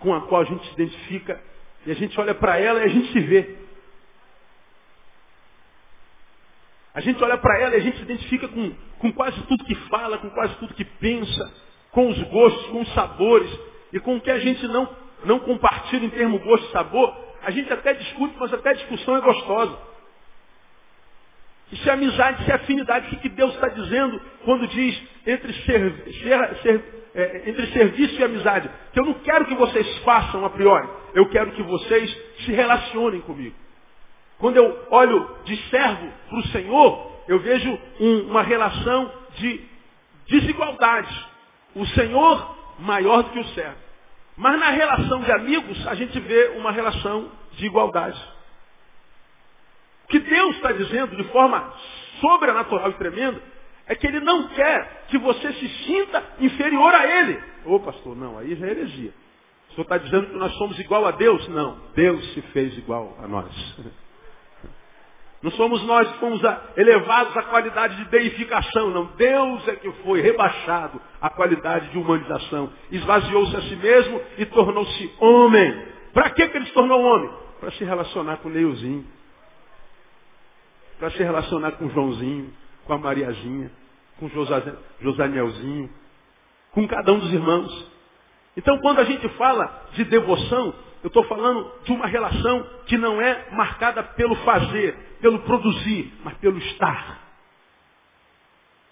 [0.00, 1.40] com a qual a gente se identifica
[1.86, 3.56] e a gente olha para ela e a gente se vê.
[6.92, 9.76] A gente olha para ela e a gente se identifica com, com quase tudo que
[9.76, 11.54] fala, com quase tudo que pensa,
[11.92, 13.60] com os gostos, com os sabores
[13.92, 14.88] e com o que a gente não,
[15.24, 17.16] não compartilha em termos gosto e sabor.
[17.44, 19.78] A gente até discute, mas até a discussão é gostosa.
[21.72, 23.14] Isso é amizade, isso é afinidade.
[23.14, 28.24] O que, Deus está dizendo quando diz entre, ser, ser, ser, é, entre serviço e
[28.24, 28.68] amizade?
[28.92, 30.88] Que eu não quero que vocês façam a priori.
[31.14, 32.10] Eu quero que vocês
[32.44, 33.54] se relacionem comigo.
[34.38, 39.60] Quando eu olho de servo para o Senhor, eu vejo um, uma relação de
[40.26, 41.26] desigualdade.
[41.74, 43.78] O Senhor maior do que o servo.
[44.36, 48.18] Mas na relação de amigos, a gente vê uma relação de igualdade
[50.10, 51.72] que Deus está dizendo de forma
[52.20, 53.40] sobrenatural e tremenda
[53.86, 57.42] é que Ele não quer que você se sinta inferior a Ele.
[57.64, 59.12] Ô pastor, não, aí já é heresia.
[59.70, 61.48] O senhor está dizendo que nós somos igual a Deus?
[61.48, 63.50] Não, Deus se fez igual a nós.
[65.42, 66.38] Não somos nós que fomos
[66.76, 69.06] elevados à qualidade de deificação, não.
[69.16, 72.70] Deus é que foi rebaixado à qualidade de humanização.
[72.90, 75.86] Esvaziou-se a si mesmo e tornou-se homem.
[76.12, 77.30] Para que, que ele se tornou homem?
[77.58, 79.02] Para se relacionar com o.
[81.00, 82.52] Para se relacionar com Joãozinho,
[82.84, 83.72] com a Mariazinha,
[84.18, 84.28] com
[85.00, 85.90] Josanielzinho,
[86.72, 87.90] com cada um dos irmãos.
[88.56, 93.20] Então, quando a gente fala de devoção, eu estou falando de uma relação que não
[93.20, 97.18] é marcada pelo fazer, pelo produzir, mas pelo estar.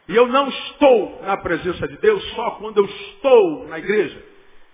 [0.08, 4.24] E eu não estou na presença de Deus só quando eu estou na igreja.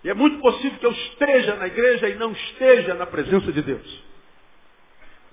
[0.05, 3.61] E é muito possível que eu esteja na igreja e não esteja na presença de
[3.61, 4.03] Deus.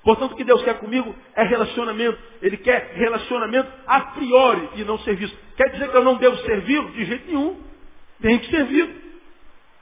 [0.02, 2.18] Portanto, o que Deus quer comigo é relacionamento.
[2.40, 5.36] Ele quer relacionamento a priori e não serviço.
[5.56, 6.84] Quer dizer que eu não devo servir?
[6.90, 7.60] De jeito nenhum.
[8.20, 9.02] Tem que servir.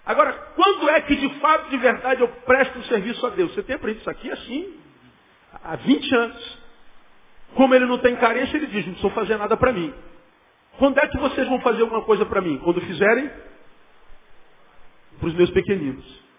[0.05, 3.55] Agora, quando é que de fato, de verdade, eu presto um serviço a Deus?
[3.55, 4.75] Você tem aprendido isso aqui assim,
[5.63, 6.59] há 20 anos.
[7.55, 9.93] Como ele não tem carência, ele diz, não preciso fazer nada para mim.
[10.79, 12.59] Quando é que vocês vão fazer alguma coisa para mim?
[12.59, 13.31] Quando fizerem,
[15.19, 16.30] para os meus pequeninos.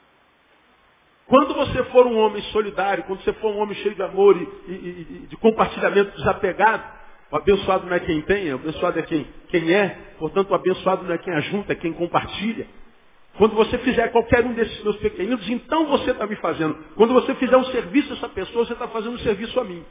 [1.31, 4.43] Quando você for um homem solidário, quando você for um homem cheio de amor e,
[4.69, 6.83] e, e de compartilhamento desapegado,
[7.31, 11.05] o abençoado não é quem tem, o abençoado é quem, quem é, portanto o abençoado
[11.05, 12.67] não é quem ajunta, é quem compartilha.
[13.37, 16.75] Quando você fizer qualquer um desses meus pequeninos, então você está me fazendo.
[16.95, 19.85] Quando você fizer um serviço a essa pessoa, você está fazendo um serviço a mim.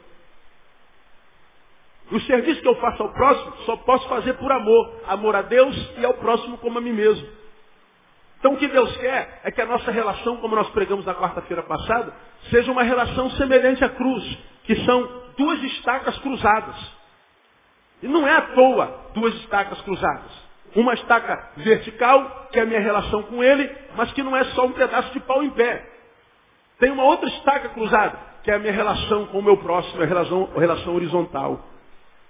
[2.13, 5.01] O serviço que eu faço ao próximo, só posso fazer por amor.
[5.07, 7.40] Amor a Deus e ao próximo como a mim mesmo.
[8.41, 11.63] Então o que Deus quer é que a nossa relação, como nós pregamos na quarta-feira
[11.63, 12.13] passada,
[12.51, 16.77] seja uma relação semelhante à cruz, que são duas estacas cruzadas.
[18.03, 20.51] E não é à toa duas estacas cruzadas.
[20.75, 24.65] Uma estaca vertical, que é a minha relação com ele, mas que não é só
[24.65, 25.87] um pedaço de pau em pé.
[26.79, 30.07] Tem uma outra estaca cruzada, que é a minha relação com o meu próximo, a
[30.07, 31.61] relação, a relação horizontal.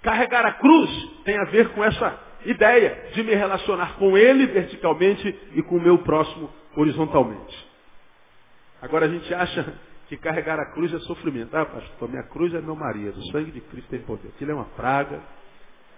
[0.01, 0.89] Carregar a cruz
[1.23, 5.81] tem a ver com essa ideia de me relacionar com ele verticalmente e com o
[5.81, 7.69] meu próximo horizontalmente.
[8.81, 9.73] Agora a gente acha
[10.07, 11.55] que carregar a cruz é sofrimento.
[11.55, 14.29] Ah, pastor, minha cruz é meu marido, o sangue de Cristo tem poder.
[14.29, 15.21] Aquilo é uma praga,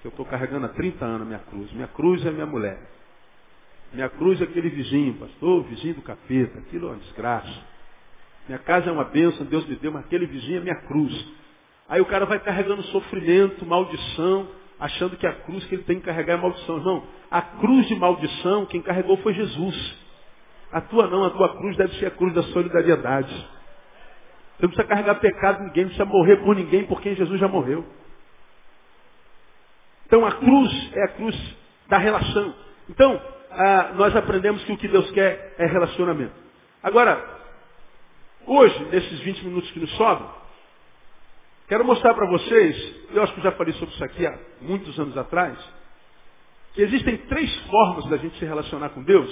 [0.01, 1.71] que eu estou carregando há 30 anos minha cruz.
[1.71, 2.77] Minha cruz é minha mulher.
[3.93, 6.59] Minha cruz é aquele vizinho, pastor, vizinho do capeta.
[6.59, 7.73] Aquilo é uma desgraça.
[8.47, 11.25] Minha casa é uma bênção, Deus me deu, mas aquele vizinho é minha cruz.
[11.87, 16.05] Aí o cara vai carregando sofrimento, maldição, achando que a cruz que ele tem que
[16.05, 16.77] carregar é maldição.
[16.77, 19.97] Irmão, a cruz de maldição, quem carregou foi Jesus.
[20.71, 23.33] A tua não, a tua cruz deve ser a cruz da solidariedade.
[23.33, 27.39] Você não precisa carregar pecado de ninguém, não precisa morrer por ninguém, por quem Jesus
[27.39, 27.85] já morreu.
[30.05, 31.55] Então a cruz é a cruz
[31.87, 32.53] da relação.
[32.89, 36.33] Então, ah, nós aprendemos que o que Deus quer é relacionamento.
[36.81, 37.23] Agora,
[38.45, 40.29] hoje, nesses 20 minutos que nos sobram,
[41.73, 45.17] quero mostrar para vocês, eu acho que já falei sobre isso aqui há muitos anos
[45.17, 45.57] atrás,
[46.75, 49.27] que existem três formas da gente se relacionar com Deus.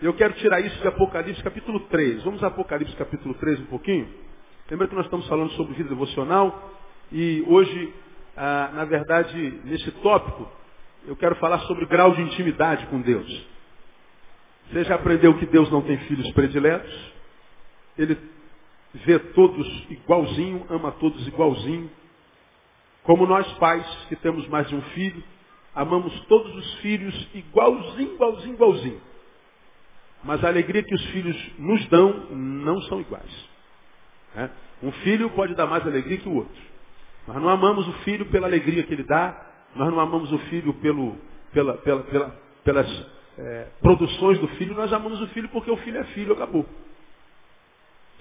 [0.00, 2.22] Eu quero tirar isso de Apocalipse capítulo 3.
[2.22, 4.08] Vamos a Apocalipse capítulo 3 um pouquinho?
[4.70, 6.72] Lembra que nós estamos falando sobre vida devocional
[7.10, 7.92] e hoje
[8.36, 10.48] ah, na verdade, nesse tópico,
[11.04, 13.46] eu quero falar sobre grau de intimidade com Deus.
[14.70, 17.12] Você já aprendeu que Deus não tem filhos prediletos?
[17.98, 18.16] Ele
[18.94, 21.90] vê todos igualzinho, ama todos igualzinho.
[23.02, 25.22] Como nós pais, que temos mais de um filho,
[25.74, 29.00] amamos todos os filhos igualzinho, igualzinho, igualzinho.
[30.22, 33.48] Mas a alegria que os filhos nos dão não são iguais.
[34.34, 34.50] Né?
[34.82, 36.62] Um filho pode dar mais alegria que o outro.
[37.26, 40.74] Nós não amamos o filho pela alegria que ele dá, nós não amamos o filho
[40.74, 41.16] pelo,
[41.52, 43.06] pela, pela, pela, pelas
[43.38, 46.66] é, produções do filho, nós amamos o filho porque o filho é filho, acabou.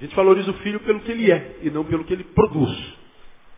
[0.01, 2.93] A gente valoriza o filho pelo que ele é e não pelo que ele produz.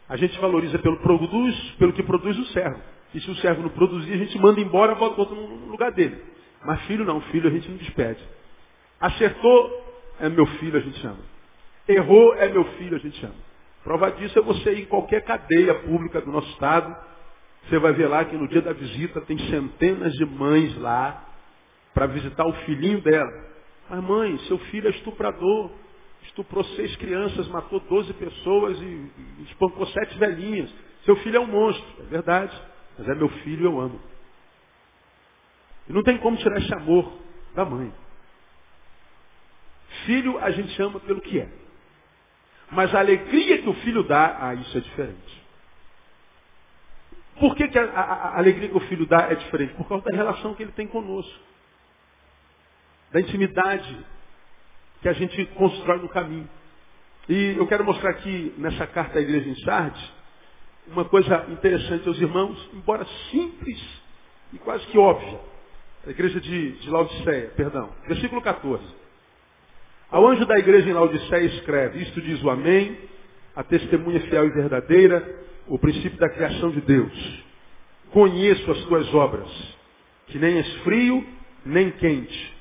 [0.10, 2.82] A gente valoriza pelo produz, pelo que produz o servo.
[3.13, 6.21] E se o servo não produzir, a gente manda embora, bota outro no lugar dele.
[6.65, 8.19] Mas filho não, filho a gente não despede.
[8.99, 11.19] Acertou, é meu filho, a gente chama.
[11.88, 13.36] Errou, é meu filho, a gente chama.
[13.82, 16.93] Prova disso é você ir em qualquer cadeia pública do nosso estado.
[17.69, 21.23] Você vai ver lá que no dia da visita tem centenas de mães lá
[21.93, 23.32] para visitar o filhinho dela.
[23.89, 25.71] Mas mãe, seu filho é estuprador.
[26.24, 29.12] Estuprou seis crianças, matou doze pessoas e
[29.44, 30.74] espancou sete velhinhas.
[31.06, 31.86] Seu filho é um monstro.
[32.02, 32.62] É verdade.
[32.98, 34.00] Mas é meu filho, eu amo.
[35.88, 37.12] E não tem como tirar esse amor
[37.54, 37.94] da mãe.
[40.06, 41.50] Filho a gente chama pelo que é.
[42.72, 45.44] Mas a alegria que o filho dá, ah, isso é diferente.
[47.40, 49.74] Por que, que a, a, a, alegria que o filho dá é diferente?
[49.74, 51.40] Por causa da relação que ele tem conosco.
[53.12, 54.06] Da intimidade
[55.04, 56.50] que a gente constrói no caminho.
[57.28, 60.13] E eu quero mostrar aqui nessa carta à igreja em Sardes,
[60.88, 63.82] uma coisa interessante aos irmãos, embora simples
[64.54, 65.39] e quase que óbvia.
[66.08, 67.89] A igreja de, de Laodiceia, perdão.
[68.08, 68.82] Versículo 14.
[70.10, 72.98] Ao anjo da igreja em Laodiceia escreve, isto diz o Amém,
[73.56, 77.44] a testemunha fiel e verdadeira, o princípio da criação de Deus.
[78.12, 79.50] Conheço as tuas obras,
[80.28, 81.28] que nem és frio,
[81.66, 82.53] nem quente.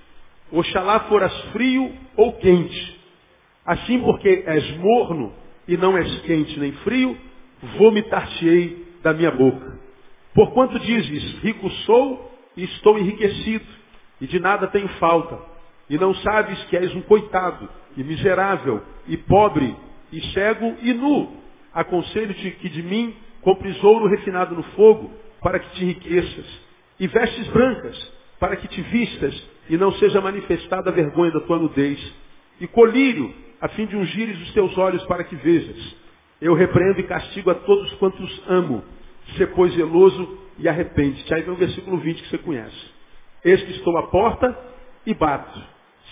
[0.53, 3.01] Oxalá foras frio ou quente.
[3.65, 5.33] Assim porque és morno
[5.67, 7.17] e não és quente nem frio,
[7.79, 9.79] vomitar-te-ei da minha boca.
[10.35, 13.65] Porquanto dizes, rico sou e estou enriquecido,
[14.21, 15.39] e de nada tenho falta,
[15.89, 19.75] e não sabes que és um coitado, e miserável, e pobre,
[20.13, 21.37] e cego e nu.
[21.73, 25.11] Aconselho-te que de mim compres ouro refinado no fogo,
[25.41, 26.47] para que te enriqueças,
[27.01, 31.59] e vestes brancas, para que te vistas, e não seja manifestada a vergonha da tua
[31.59, 31.99] nudez,
[32.61, 35.97] e colírio, a fim de ungires os teus olhos para que vejas.
[36.41, 38.83] Eu repreendo e castigo a todos quantos amo.
[39.37, 41.33] Se pois zeloso e arrepende-te.
[41.33, 42.91] Aí vem o versículo 20 que você conhece.
[43.45, 44.57] Eis que estou à porta
[45.07, 45.63] e bato.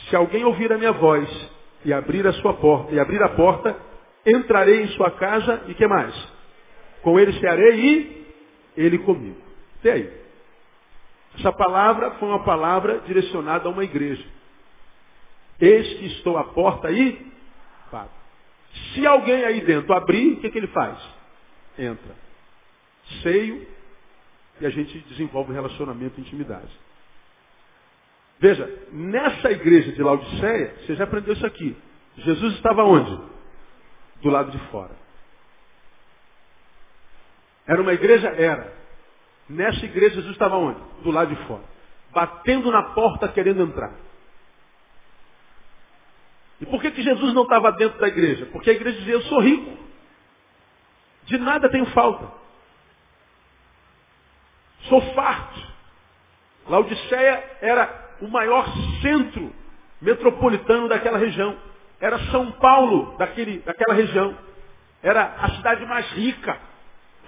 [0.08, 1.28] Se alguém ouvir a minha voz
[1.84, 3.76] e abrir a sua porta, e abrir a porta,
[4.26, 6.14] entrarei em sua casa e que mais?
[7.02, 8.26] Com ele cearei e
[8.76, 9.36] ele comigo.
[9.80, 10.19] Até aí.
[11.38, 14.24] Essa palavra foi uma palavra direcionada a uma igreja.
[15.60, 17.30] Eis que estou à porta e
[17.90, 18.10] bato.
[18.94, 20.98] Se alguém aí dentro abrir, o que, que ele faz?
[21.78, 22.14] Entra.
[23.22, 23.66] Seio
[24.60, 26.70] e a gente desenvolve um relacionamento, intimidade.
[28.38, 31.76] Veja, nessa igreja de Laodiceia, você já aprendeu isso aqui.
[32.18, 33.22] Jesus estava onde?
[34.22, 34.94] Do lado de fora.
[37.66, 38.28] Era uma igreja?
[38.28, 38.79] Era.
[39.50, 40.78] Nessa igreja Jesus estava onde?
[41.02, 41.64] Do lado de fora.
[42.12, 43.92] Batendo na porta querendo entrar.
[46.60, 48.46] E por que, que Jesus não estava dentro da igreja?
[48.52, 49.76] Porque a igreja dizia, eu sou rico.
[51.24, 52.30] De nada tenho falta.
[54.82, 55.60] Sou farto.
[56.68, 58.64] Laodiceia era o maior
[59.02, 59.52] centro
[60.00, 61.56] metropolitano daquela região.
[62.00, 64.36] Era São Paulo daquele, daquela região.
[65.02, 66.56] Era a cidade mais rica,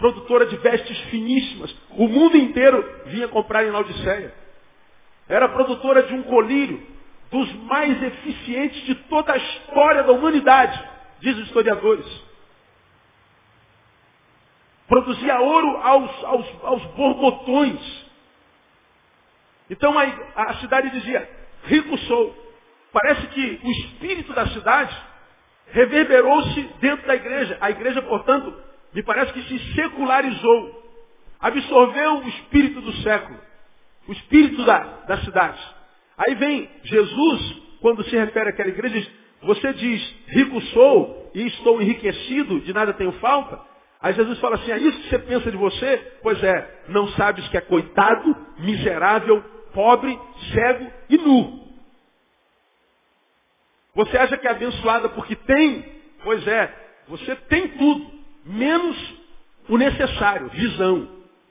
[0.02, 1.72] produtora de vestes finíssimas.
[1.90, 4.34] O mundo inteiro vinha comprar em Laodiceia.
[5.28, 6.84] Era produtora de um colírio
[7.30, 10.76] dos mais eficientes de toda a história da humanidade,
[11.20, 12.04] diz os historiadores.
[14.88, 18.04] Produzia ouro aos, aos, aos borbotões.
[19.70, 20.02] Então a,
[20.34, 21.30] a cidade dizia,
[21.62, 22.36] rico sou.
[22.92, 24.94] Parece que o espírito da cidade
[25.68, 27.56] reverberou-se dentro da igreja.
[27.60, 30.82] A igreja, portanto, me parece que se secularizou.
[31.40, 33.38] Absorveu o espírito do século.
[34.06, 35.60] O espírito da, da cidade.
[36.18, 39.10] Aí vem Jesus, quando se refere àquela igreja, diz,
[39.42, 43.60] você diz, rico sou e estou enriquecido, de nada tenho falta.
[44.00, 46.18] Aí Jesus fala assim, é isso que você pensa de você?
[46.22, 50.18] Pois é, não sabes que é coitado, miserável, pobre,
[50.52, 51.62] cego e nu.
[53.94, 55.84] Você acha que é abençoada porque tem?
[56.24, 56.74] Pois é,
[57.08, 58.10] você tem tudo,
[58.44, 58.96] menos
[59.68, 61.08] o necessário, visão.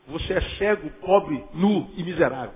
[0.08, 2.54] Você é cego, pobre, nu e miserável.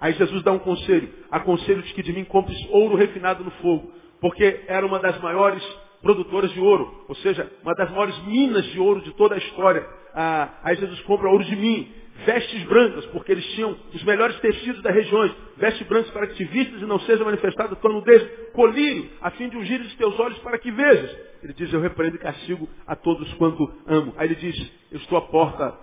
[0.00, 1.08] Aí Jesus dá um conselho.
[1.30, 3.92] Aconselho-te que de mim compres ouro refinado no fogo.
[4.20, 5.62] Porque era uma das maiores
[6.02, 7.04] produtoras de ouro.
[7.08, 9.86] Ou seja, uma das maiores minas de ouro de toda a história.
[10.14, 11.88] Ah, aí Jesus compra ouro de mim.
[12.26, 15.32] Vestes brancas, porque eles tinham os melhores tecidos das regiões.
[15.56, 18.22] Vestes brancas para que te vistas e não seja manifestada tua nudez.
[18.52, 21.16] Colírio, a fim de ungir os teus olhos para que vejas.
[21.42, 24.14] Ele diz, eu repreendo e castigo a todos quanto amo.
[24.16, 25.76] Aí ele diz, eu estou à porta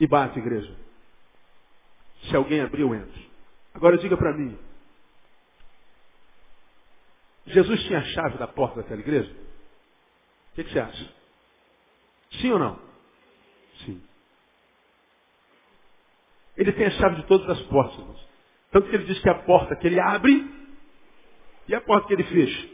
[0.00, 0.76] e bate, igreja.
[2.24, 3.22] Se alguém abrir, eu entro.
[3.74, 4.58] Agora diga para mim.
[7.46, 9.30] Jesus tinha a chave da porta daquela igreja?
[9.30, 11.14] O que, que, você acha?
[12.40, 12.80] Sim ou não?
[13.84, 14.02] Sim.
[16.56, 18.28] Ele tem a chave de todas as portas, irmãos.
[18.70, 20.50] Tanto que ele diz que a porta que ele abre
[21.68, 22.72] e a porta que ele fecha.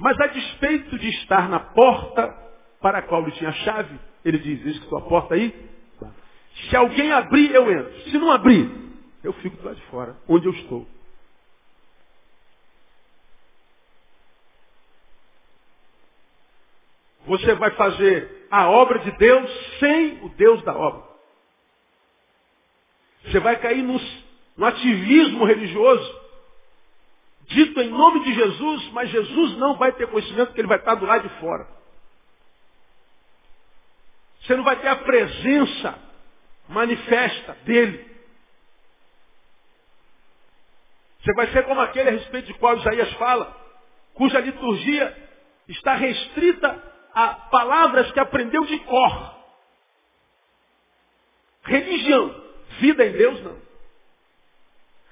[0.00, 2.36] Mas a despeito de estar na porta
[2.80, 5.70] para a qual ele tinha chave, ele diz, diz que sua porta aí
[6.68, 8.00] se alguém abrir, eu entro.
[8.10, 8.70] Se não abrir,
[9.22, 10.86] eu fico do lado de fora, onde eu estou.
[17.26, 21.08] Você vai fazer a obra de Deus sem o Deus da obra.
[23.24, 24.00] Você vai cair no,
[24.56, 26.19] no ativismo religioso,
[27.50, 30.94] dito em nome de Jesus, mas Jesus não vai ter conhecimento que ele vai estar
[30.94, 31.66] do lado de fora.
[34.40, 35.98] Você não vai ter a presença
[36.68, 38.08] manifesta dele.
[41.20, 43.54] Você vai ser como aquele a respeito de qual Isaías fala,
[44.14, 45.28] cuja liturgia
[45.68, 46.82] está restrita
[47.12, 49.34] a palavras que aprendeu de cor.
[51.64, 52.48] Religião.
[52.78, 53.69] Vida em Deus, não.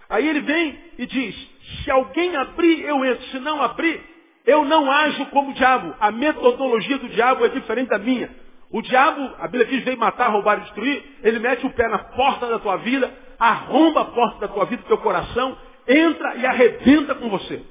[0.09, 1.35] Aí ele vem e diz,
[1.83, 3.25] se alguém abrir, eu entro.
[3.27, 4.03] Se não abrir,
[4.47, 5.95] eu não ajo como o diabo.
[6.01, 8.35] A metodologia do diabo é diferente da minha.
[8.71, 11.19] O diabo, a Bíblia diz, veio matar, roubar e destruir.
[11.23, 14.83] Ele mete o pé na porta da tua vida, arromba a porta da tua vida,
[14.83, 17.63] do teu coração, entra e arrebenta com você.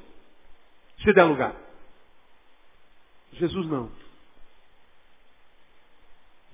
[0.99, 1.55] Se der lugar.
[3.33, 3.91] Jesus não.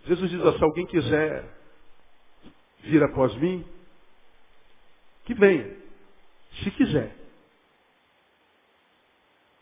[0.05, 1.45] Jesus diz, se alguém quiser
[2.81, 3.65] vir após mim,
[5.25, 5.75] que venha,
[6.63, 7.15] se quiser.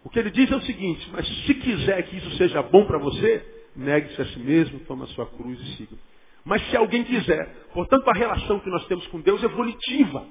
[0.03, 2.97] O que ele diz é o seguinte, mas se quiser que isso seja bom para
[2.97, 5.95] você, negue-se a si mesmo, toma a sua cruz e siga.
[6.43, 10.25] Mas se alguém quiser, portanto a relação que nós temos com Deus é volitiva,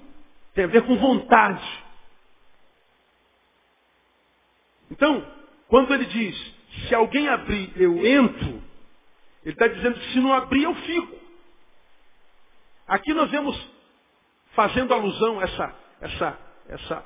[0.55, 1.85] tem a ver com vontade.
[4.91, 5.25] Então,
[5.69, 6.55] quando ele diz,
[6.89, 8.61] se alguém abrir, eu entro,
[9.45, 11.17] ele está dizendo que se não abrir, eu fico.
[12.89, 13.57] Aqui nós vemos,
[14.53, 16.39] fazendo alusão a essa, essa,
[16.69, 17.05] essa,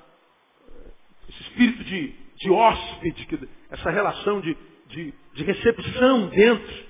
[1.28, 6.84] esse espírito de, de hóspede, essa relação de, de, de recepção dentro,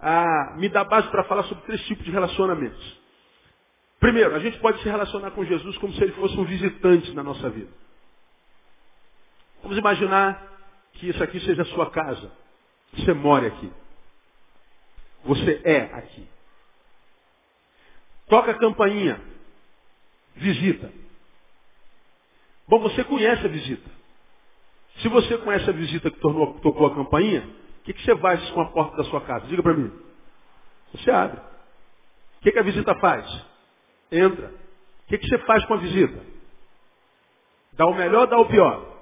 [0.00, 3.00] ah, me dá base para falar sobre três tipos de relacionamentos.
[4.00, 7.22] Primeiro, a gente pode se relacionar com Jesus como se ele fosse um visitante na
[7.22, 7.70] nossa vida.
[9.62, 10.44] Vamos imaginar
[10.94, 12.32] que isso aqui seja a sua casa.
[12.94, 13.72] Você mora aqui.
[15.24, 16.28] Você é aqui.
[18.28, 19.20] Toca a campainha.
[20.34, 20.92] Visita.
[22.68, 23.90] Bom, você conhece a visita.
[24.98, 27.42] Se você conhece a visita que tornou, tocou a campainha,
[27.80, 29.46] o que, que, você faz com a porta da sua casa?
[29.46, 29.92] Diga para mim.
[30.94, 31.38] Você abre.
[31.38, 33.26] O que, que, a visita faz?
[34.10, 34.48] Entra.
[34.48, 36.24] O que, que você faz com a visita?
[37.72, 38.92] Dá o melhor, dá o pior.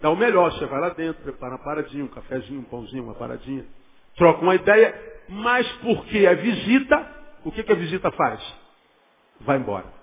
[0.00, 3.14] Dá o melhor, você vai lá dentro, prepara uma paradinha, um cafezinho, um pãozinho, uma
[3.14, 3.64] paradinha.
[4.14, 4.94] Troca uma ideia,
[5.28, 8.40] mas porque a visita, o que, que a visita faz?
[9.40, 9.95] Vai embora.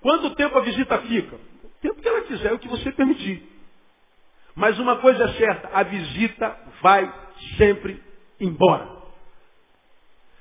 [0.00, 1.36] Quanto tempo a visita fica?
[1.36, 3.42] O tempo que ela quiser, o que você permitir.
[4.54, 7.12] Mas uma coisa é certa, a visita vai
[7.56, 8.02] sempre
[8.40, 8.98] embora.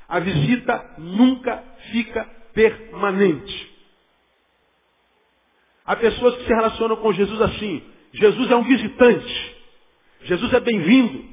[0.07, 3.75] A visita nunca fica permanente.
[5.85, 7.83] Há pessoas que se relacionam com Jesus assim.
[8.13, 9.55] Jesus é um visitante.
[10.23, 11.25] Jesus é bem-vindo.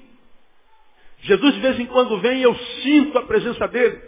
[1.20, 4.00] Jesus de vez em quando vem e eu sinto a presença dele.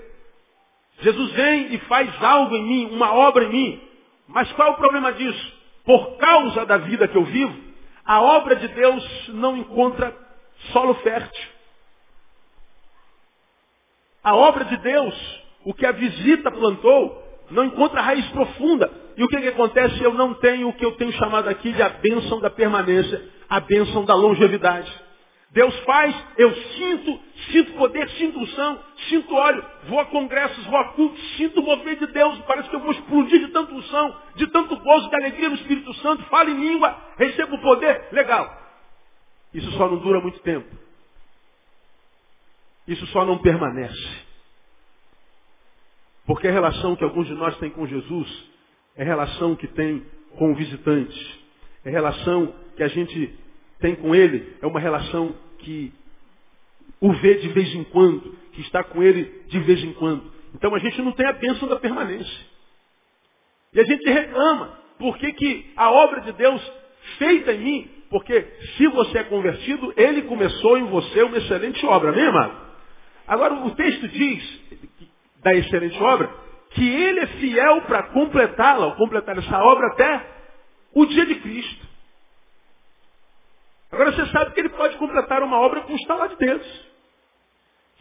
[1.00, 3.85] Jesus vem e faz algo em mim, uma obra em mim.
[4.28, 5.52] Mas qual é o problema disso?
[5.84, 7.56] Por causa da vida que eu vivo,
[8.04, 10.14] a obra de Deus não encontra
[10.72, 11.48] solo fértil.
[14.22, 18.90] A obra de Deus, o que a visita plantou, não encontra raiz profunda.
[19.16, 20.02] E o que, que acontece?
[20.02, 23.60] Eu não tenho o que eu tenho chamado aqui de a bênção da permanência, a
[23.60, 24.92] bênção da longevidade.
[25.50, 27.20] Deus faz, eu sinto,
[27.50, 31.96] sinto poder, sinto unção, sinto óleo, vou a congressos, vou a cultos, sinto o mover
[31.96, 35.48] de Deus, parece que eu vou explodir de tanta unção, de tanto gozo, de alegria
[35.48, 38.66] no Espírito Santo, falo em língua, recebo poder, legal.
[39.54, 40.68] Isso só não dura muito tempo.
[42.86, 44.26] Isso só não permanece.
[46.26, 48.44] Porque a relação que alguns de nós têm com Jesus
[48.96, 50.04] é a relação que tem
[50.36, 51.46] com o visitante.
[51.84, 53.45] É relação que a gente
[53.80, 55.92] tem com ele, é uma relação que
[57.00, 60.32] o vê de vez em quando, que está com ele de vez em quando.
[60.54, 62.46] Então a gente não tem a bênção da permanência.
[63.72, 64.78] E a gente reclama.
[64.98, 66.72] Por que, que a obra de Deus
[67.18, 67.90] feita em mim?
[68.08, 68.40] Porque
[68.76, 72.66] se você é convertido, ele começou em você uma excelente obra, amém, amado?
[73.26, 74.60] Agora o texto diz
[75.42, 76.32] da excelente obra,
[76.70, 80.26] que ele é fiel para completá-la, ou completar essa obra até
[80.94, 81.85] o dia de Cristo.
[83.90, 86.86] Agora você sabe que ele pode completar uma obra com o estalar de dedos.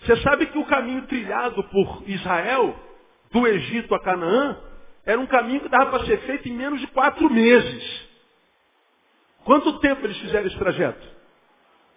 [0.01, 2.75] Você sabe que o caminho trilhado por Israel,
[3.31, 4.57] do Egito a Canaã,
[5.05, 8.05] era um caminho que dava para ser feito em menos de quatro meses.
[9.43, 11.07] Quanto tempo eles fizeram esse trajeto?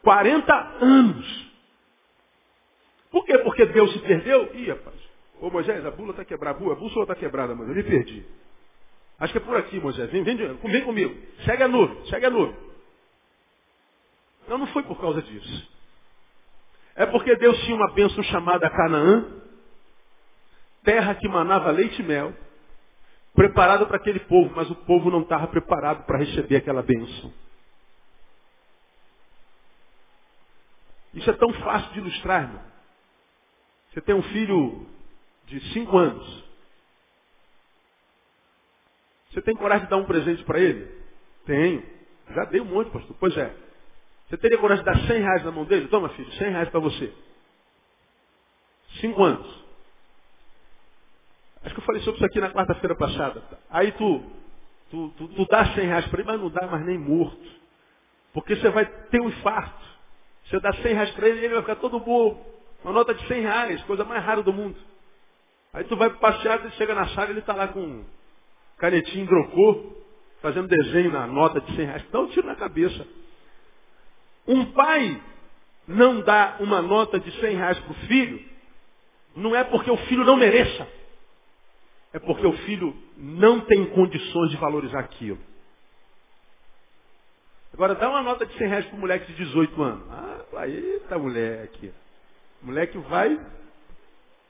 [0.02, 1.48] 40 anos.
[3.10, 3.38] Por quê?
[3.38, 4.54] Porque Deus se perdeu?
[4.54, 4.96] Ih, rapaz.
[5.40, 6.58] Ô Moisés, a bula está quebrada.
[6.58, 8.24] A bússola está quebrada, mas eu me perdi.
[9.18, 10.10] Acho que é por aqui, Moisés.
[10.10, 11.16] Vem, vem, vem comigo.
[11.44, 12.67] Segue a nuvem, segue a nuvem.
[14.48, 15.78] Não, não foi por causa disso.
[16.96, 19.40] É porque Deus tinha uma bênção chamada Canaã,
[20.82, 22.34] terra que manava leite e mel,
[23.34, 27.32] preparada para aquele povo, mas o povo não estava preparado para receber aquela bênção.
[31.14, 32.62] Isso é tão fácil de ilustrar, irmão.
[33.92, 34.86] Você tem um filho
[35.46, 36.44] de cinco anos.
[39.30, 40.90] Você tem coragem de dar um presente para ele?
[41.46, 41.82] Tenho.
[42.34, 43.16] Já dei um monte, pastor.
[43.18, 43.67] Pois é.
[44.28, 45.88] Você teria coragem de dar 100 reais na mão dele?
[45.88, 47.12] Toma, filho, 100 reais para você.
[49.00, 49.64] Cinco anos.
[51.62, 53.42] Acho que eu falei sobre isso aqui na quarta-feira passada.
[53.70, 54.22] Aí tu,
[54.90, 57.58] tu, tu, tu dá 100 reais para ele, mas não dá mais nem morto.
[58.34, 59.86] Porque você vai ter um infarto.
[60.44, 62.44] Você dá 100 reais para ele, ele vai ficar todo bobo.
[62.84, 64.78] Uma nota de 100 reais, coisa mais rara do mundo.
[65.72, 68.04] Aí tu vai passear, e chega na sala, ele está lá com
[68.78, 69.92] canetinho hidrocor,
[70.40, 72.10] fazendo desenho na nota de 100 reais.
[72.10, 73.06] Dá um tiro na cabeça.
[74.48, 75.22] Um pai
[75.86, 78.42] não dá uma nota de 100 reais para o filho,
[79.36, 80.88] não é porque o filho não mereça.
[82.14, 85.38] É porque o filho não tem condições de valorizar aquilo.
[87.74, 90.10] Agora dá uma nota de 100 reais para um moleque de 18 anos.
[90.10, 91.92] Ah, aí tá moleque.
[92.62, 93.38] O moleque vai.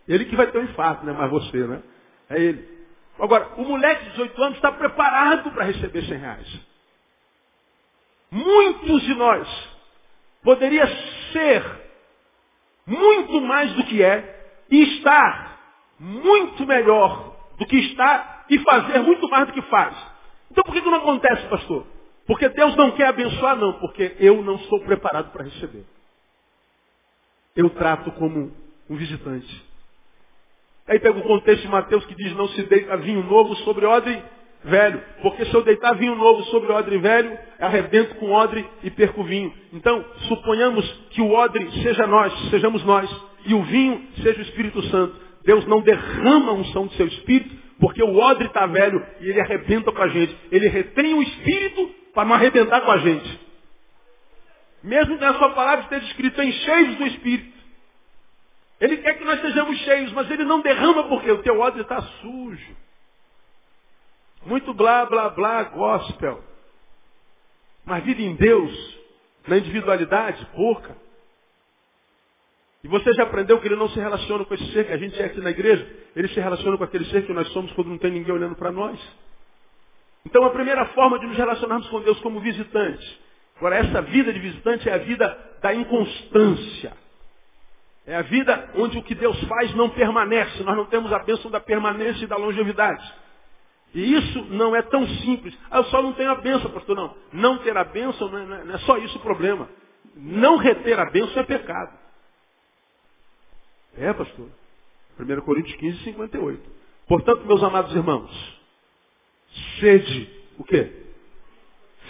[0.07, 1.13] Ele que vai ter um infarto, né?
[1.13, 1.83] Mas você, né?
[2.31, 2.79] É ele.
[3.19, 6.61] Agora, o moleque de 18 anos está preparado para receber 100 reais.
[8.31, 9.78] Muitos de nós
[10.49, 10.87] poderia
[11.31, 11.63] ser
[12.87, 15.61] muito mais do que é e estar
[16.01, 19.95] muito melhor do que está e fazer muito mais do que faz.
[20.51, 21.87] Então por que, que não acontece, pastor?
[22.27, 25.85] Porque Deus não quer abençoar, não, porque eu não estou preparado para receber.
[27.55, 28.51] Eu trato como
[28.89, 29.67] um visitante.
[30.87, 34.23] Aí pega o contexto de Mateus que diz, não se deita vinho novo sobre odre
[34.69, 35.03] velho.
[35.23, 38.91] Porque se eu deitar vinho novo sobre o odre velho, arrebento com o odre e
[38.91, 39.53] perco o vinho.
[39.73, 43.11] Então, suponhamos que o odre seja nós, sejamos nós,
[43.47, 45.17] e o vinho seja o Espírito Santo.
[45.45, 49.41] Deus não derrama a unção do seu Espírito, porque o odre está velho e ele
[49.41, 50.37] arrebenta com a gente.
[50.51, 53.49] Ele retém o Espírito para não arrebentar com a gente.
[54.83, 57.59] Mesmo na sua palavra esteja escrito em cheios do Espírito.
[58.81, 62.01] Ele quer que nós sejamos cheios, mas ele não derrama porque o teu odre está
[62.01, 62.77] sujo.
[64.47, 66.43] Muito blá, blá, blá, gospel.
[67.85, 68.99] Mas vida em Deus,
[69.47, 70.97] na individualidade, pouca.
[72.85, 75.21] E você já aprendeu que ele não se relaciona com esse ser que a gente
[75.21, 75.87] é aqui na igreja.
[76.15, 78.71] Ele se relaciona com aquele ser que nós somos quando não tem ninguém olhando para
[78.71, 78.99] nós.
[80.25, 83.19] Então a primeira forma de nos relacionarmos com Deus como visitantes.
[83.57, 86.93] Agora, essa vida de visitante é a vida da inconstância.
[88.07, 90.63] É a vida onde o que Deus faz não permanece.
[90.63, 93.05] Nós não temos a bênção da permanência e da longevidade.
[93.99, 95.59] E isso não é tão simples.
[95.69, 96.95] Ah, eu só não tenho a benção, pastor.
[96.95, 97.17] Não.
[97.33, 99.69] Não ter a benção não é, não é só isso o problema.
[100.15, 101.99] Não reter a benção é pecado.
[103.97, 104.47] É, pastor.
[105.19, 106.71] 1 Coríntios 15, 58.
[107.09, 108.31] Portanto, meus amados irmãos,
[109.81, 110.93] sede o quê?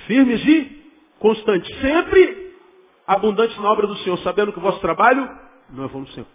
[0.07, 1.75] Firmes e constantes.
[1.81, 2.53] Sempre
[3.07, 5.27] abundantes na obra do Senhor, sabendo que o vosso trabalho
[5.71, 6.27] não é vão do Senhor.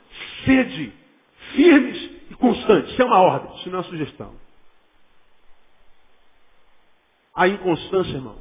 [0.46, 0.92] Sede
[1.52, 2.92] firmes e constantes.
[2.92, 4.43] Isso é uma ordem, isso não é uma sugestão.
[7.36, 8.38] A inconstância, irmão,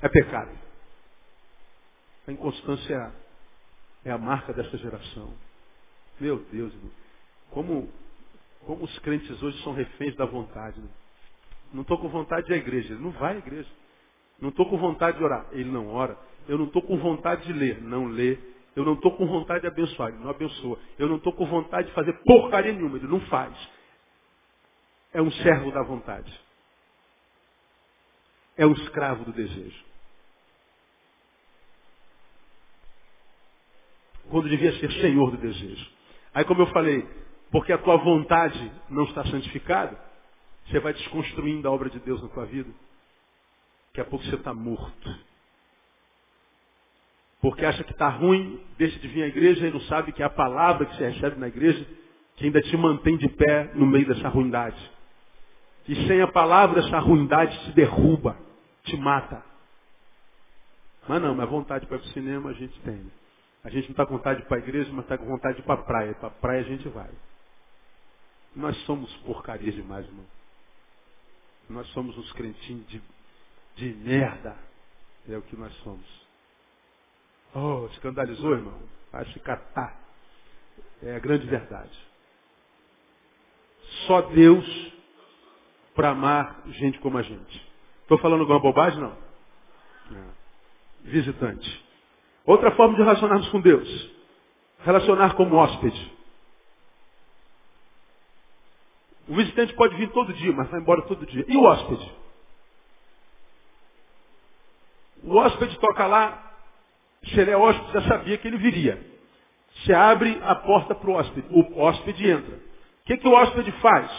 [0.00, 0.56] é pecado.
[2.28, 3.12] A inconstância
[4.04, 5.34] é a marca dessa geração.
[6.20, 6.90] Meu Deus, irmão.
[7.50, 7.92] Como,
[8.64, 10.78] como os crentes hoje são reféns da vontade.
[10.80, 10.88] Né?
[11.72, 12.94] Não estou com vontade de ir à igreja.
[12.94, 13.68] Ele não vai à igreja.
[14.40, 15.46] Não estou com vontade de orar.
[15.50, 16.16] Ele não ora.
[16.46, 17.82] Eu não estou com vontade de ler.
[17.82, 18.38] Não lê.
[18.76, 20.10] Eu não estou com vontade de abençoar.
[20.10, 20.78] Ele não abençoa.
[20.96, 22.96] Eu não estou com vontade de fazer porcaria nenhuma.
[22.96, 23.56] Ele não faz.
[25.12, 26.47] É um servo da vontade
[28.58, 29.86] é o escravo do desejo.
[34.28, 35.90] Quando devia ser senhor do desejo.
[36.34, 37.08] Aí como eu falei,
[37.50, 39.98] porque a tua vontade não está santificada,
[40.66, 42.68] você vai desconstruindo a obra de Deus na tua vida.
[43.88, 45.18] Daqui a pouco você está morto.
[47.40, 50.26] Porque acha que está ruim, deixa de vir à igreja e não sabe que é
[50.26, 51.86] a palavra que você recebe na igreja
[52.36, 54.78] que ainda te mantém de pé no meio dessa ruindade.
[55.88, 58.47] E sem a palavra, essa ruindade te derruba
[58.88, 59.44] te mata.
[61.08, 62.96] Mas não, mas vontade para ir para o cinema a gente tem.
[62.96, 63.10] Né?
[63.64, 65.84] A gente não está com vontade para a igreja, mas está com vontade para a
[65.84, 66.14] praia.
[66.14, 67.10] Para a praia a gente vai.
[68.54, 70.26] Nós somos porcaria demais, irmão.
[71.68, 73.02] Nós somos uns crentinhos de,
[73.76, 74.56] de merda.
[75.28, 76.26] É o que nós somos.
[77.54, 78.80] Oh, escandalizou, irmão?
[79.12, 79.98] Vai se catar.
[81.02, 82.06] É a grande verdade.
[84.06, 84.92] Só Deus
[85.94, 87.67] para amar gente como a gente.
[88.08, 88.98] Estou falando alguma bobagem?
[88.98, 89.14] Não.
[91.02, 91.86] Visitante.
[92.46, 94.10] Outra forma de relacionarmos com Deus.
[94.78, 96.16] Relacionar como hóspede.
[99.28, 101.44] O visitante pode vir todo dia, mas vai embora todo dia.
[101.46, 102.12] E o hóspede?
[105.24, 106.56] O hóspede toca lá,
[107.24, 109.06] se ele é hóspede, já sabia que ele viria.
[109.84, 111.46] Se abre a porta para o hóspede.
[111.50, 112.56] O hóspede entra.
[112.56, 114.10] O que, que o hóspede faz?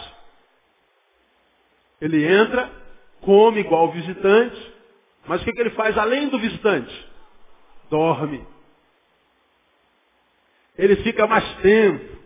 [2.00, 2.79] Ele entra
[3.22, 4.74] come igual o visitante,
[5.26, 7.10] mas o que, que ele faz além do visitante?
[7.90, 8.46] dorme.
[10.78, 12.20] Ele fica mais tempo.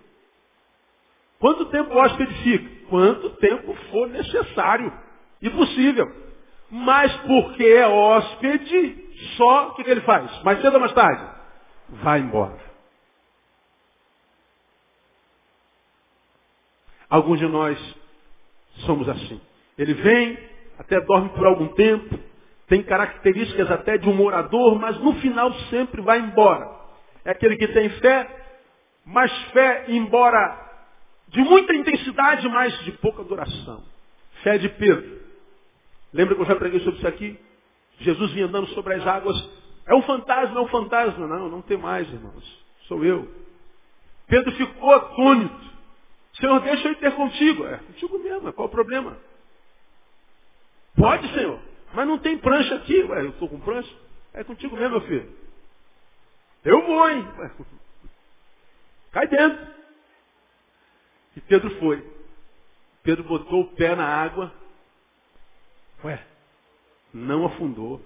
[1.41, 2.87] Quanto tempo o hóspede fica?
[2.89, 4.93] Quanto tempo for necessário
[5.43, 6.07] e possível.
[6.71, 10.43] Mas porque é hóspede, só o que, que ele faz?
[10.43, 11.35] Mais cedo ou mais tarde?
[11.89, 12.59] Vai embora.
[17.09, 17.79] Alguns de nós
[18.87, 19.41] somos assim.
[19.77, 20.39] Ele vem,
[20.79, 22.18] até dorme por algum tempo,
[22.66, 26.70] tem características até de um morador, mas no final sempre vai embora.
[27.25, 28.29] É aquele que tem fé,
[29.05, 30.62] mas fé, embora
[31.29, 33.83] de muita intensidade, mas de pouca duração.
[34.43, 35.20] Fé de Pedro.
[36.12, 37.39] Lembra que eu já preguei sobre isso aqui?
[37.99, 39.37] Jesus vinha andando sobre as águas.
[39.87, 41.27] É um fantasma, é um fantasma.
[41.27, 42.64] Não, não tem mais, irmãos.
[42.89, 43.29] Sou eu.
[44.27, 45.75] Pedro ficou atônito.
[46.35, 47.66] Senhor, deixa eu ir ter contigo.
[47.66, 49.16] É contigo mesmo, qual o problema?
[50.97, 51.61] Pode, Senhor.
[51.93, 53.03] Mas não tem prancha aqui.
[53.03, 53.95] Ué, eu estou com prancha?
[54.33, 55.37] É contigo mesmo, meu filho.
[56.65, 57.27] Eu vou, hein?
[57.39, 57.51] Ué,
[59.13, 59.75] cai dentro.
[61.37, 62.15] E Pedro foi.
[63.03, 64.53] Pedro botou o pé na água.
[66.05, 66.25] Ué,
[67.13, 68.03] não afundou.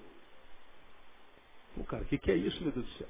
[1.75, 3.07] Pô, cara, o que, que é isso, meu Deus do céu?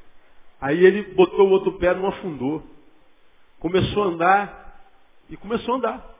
[0.61, 2.63] Aí ele botou o outro pé, não afundou.
[3.59, 4.85] Começou a andar
[5.29, 6.15] e começou a andar.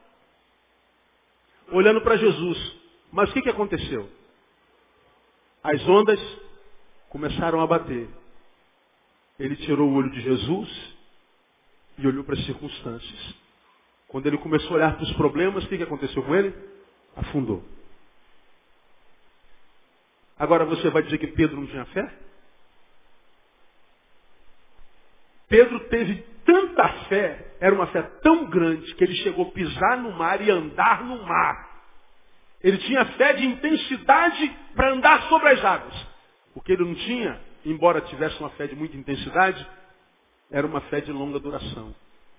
[1.72, 2.79] Olhando para Jesus.
[3.12, 4.08] Mas o que, que aconteceu?
[5.62, 6.20] As ondas
[7.08, 8.08] começaram a bater.
[9.38, 10.96] Ele tirou o olho de Jesus
[11.98, 13.34] e olhou para as circunstâncias.
[14.08, 16.54] Quando ele começou a olhar para os problemas, o que, que aconteceu com ele?
[17.16, 17.62] Afundou.
[20.38, 22.18] Agora você vai dizer que Pedro não tinha fé?
[25.48, 30.12] Pedro teve tanta fé, era uma fé tão grande, que ele chegou a pisar no
[30.12, 31.69] mar e andar no mar.
[32.62, 35.94] Ele tinha fé de intensidade para andar sobre as águas.
[36.54, 39.66] O que ele não tinha, embora tivesse uma fé de muita intensidade,
[40.50, 41.94] era uma fé de longa duração.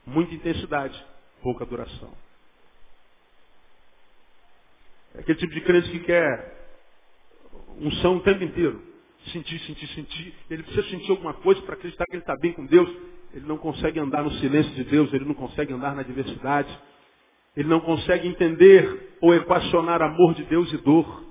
[0.06, 1.04] Muita intensidade,
[1.42, 2.12] pouca duração.
[5.16, 6.62] É aquele tipo de crente que quer
[7.80, 8.82] unção o tempo inteiro.
[9.32, 10.34] Sentir, sentir, sentir.
[10.50, 12.90] Ele precisa sentir alguma coisa para acreditar que ele está bem com Deus.
[13.34, 16.70] Ele não consegue andar no silêncio de Deus, ele não consegue andar na diversidade.
[17.56, 21.24] Ele não consegue entender ou equacionar amor de Deus e dor.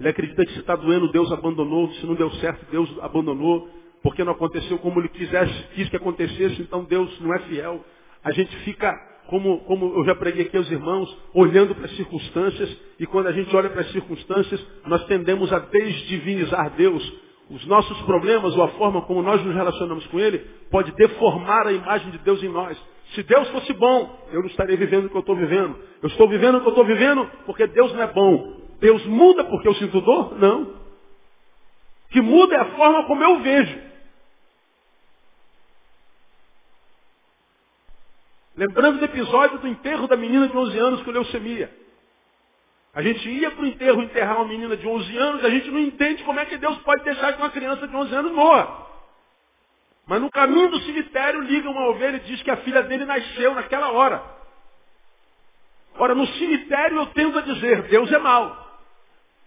[0.00, 1.92] Ele acredita que se está doendo, Deus abandonou.
[1.94, 3.68] Se não deu certo, Deus abandonou.
[4.02, 7.84] Porque não aconteceu como ele quisesse, quis que acontecesse, então Deus não é fiel.
[8.24, 8.92] A gente fica,
[9.28, 12.76] como, como eu já preguei aqui aos irmãos, olhando para as circunstâncias.
[12.98, 17.12] E quando a gente olha para as circunstâncias, nós tendemos a desdivinizar Deus.
[17.48, 20.38] Os nossos problemas ou a forma como nós nos relacionamos com Ele
[20.70, 22.76] pode deformar a imagem de Deus em nós.
[23.14, 25.78] Se Deus fosse bom, eu não estaria vivendo o que eu estou vivendo.
[26.02, 28.60] Eu estou vivendo o que eu estou vivendo porque Deus não é bom.
[28.80, 30.38] Deus muda porque eu sinto dor?
[30.38, 30.62] Não.
[30.62, 33.78] O que muda é a forma como eu vejo.
[38.56, 41.70] Lembrando do episódio do enterro da menina de 11 anos com leucemia.
[42.94, 45.78] A gente ia para o enterro enterrar uma menina de 11 anos, a gente não
[45.78, 48.91] entende como é que Deus pode deixar que uma criança de 11 anos morra.
[50.06, 53.54] Mas no caminho do cemitério liga uma ovelha e diz que a filha dele nasceu
[53.54, 54.22] naquela hora.
[55.96, 58.80] Ora, no cemitério eu tendo a dizer, Deus é mau.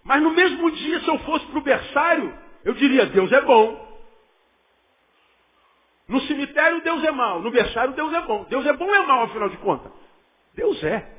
[0.03, 3.85] Mas no mesmo dia, se eu fosse para o berçário, eu diria, Deus é bom.
[6.07, 7.41] No cemitério, Deus é mau.
[7.41, 8.45] No berçário, Deus é bom.
[8.45, 9.91] Deus é bom ou é mau, afinal de contas?
[10.53, 11.11] Deus é.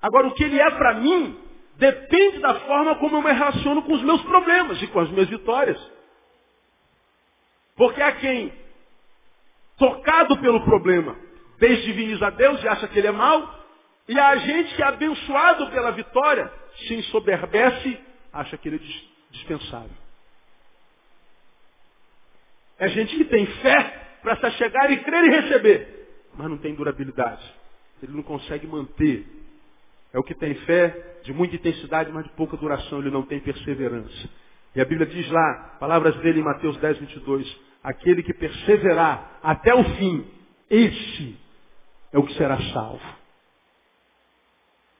[0.00, 1.38] Agora, o que ele é para mim
[1.76, 5.28] depende da forma como eu me relaciono com os meus problemas e com as minhas
[5.28, 5.80] vitórias.
[7.80, 8.52] Porque há quem,
[9.78, 11.16] tocado pelo problema,
[11.58, 13.58] desdiviniza Deus e acha que ele é mau,
[14.06, 17.98] e há gente que abençoado pela vitória, se ensoberbece,
[18.34, 19.96] acha que ele é dispensável.
[22.78, 27.50] É gente que tem fé para chegar e crer e receber, mas não tem durabilidade.
[28.02, 29.26] Ele não consegue manter.
[30.12, 32.98] É o que tem fé de muita intensidade, mas de pouca duração.
[32.98, 34.28] Ele não tem perseverança.
[34.74, 39.74] E a Bíblia diz lá, palavras dele em Mateus 10, 22, aquele que perseverar até
[39.74, 40.26] o fim,
[40.68, 41.36] esse
[42.12, 43.20] é o que será salvo.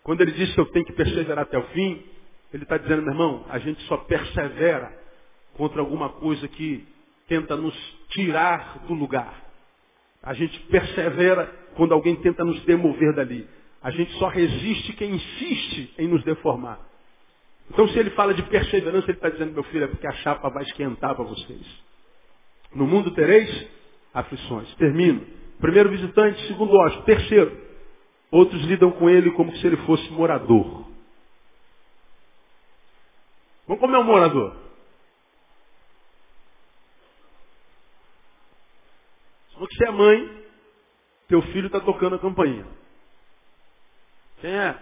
[0.02, 2.02] Quando ele diz que eu tenho que perseverar até o fim,
[2.52, 4.92] ele está dizendo, meu irmão, a gente só persevera
[5.54, 6.86] contra alguma coisa que
[7.28, 7.74] tenta nos
[8.08, 9.50] tirar do lugar.
[10.22, 13.48] A gente persevera quando alguém tenta nos demover dali.
[13.82, 16.80] A gente só resiste quem insiste em nos deformar.
[17.70, 20.50] Então, se ele fala de perseverança, ele está dizendo, meu filho, é porque a chapa
[20.50, 21.64] vai esquentar para vocês.
[22.74, 23.68] No mundo tereis
[24.14, 24.72] aflições.
[24.76, 25.26] Termino.
[25.60, 27.70] Primeiro visitante, segundo hóspede, terceiro.
[28.30, 30.88] Outros lidam com ele como se ele fosse morador.
[33.66, 34.56] Vamos comer um morador?
[39.52, 40.44] Só que você é mãe,
[41.28, 42.66] teu filho está tocando a campainha.
[44.40, 44.76] Quem é?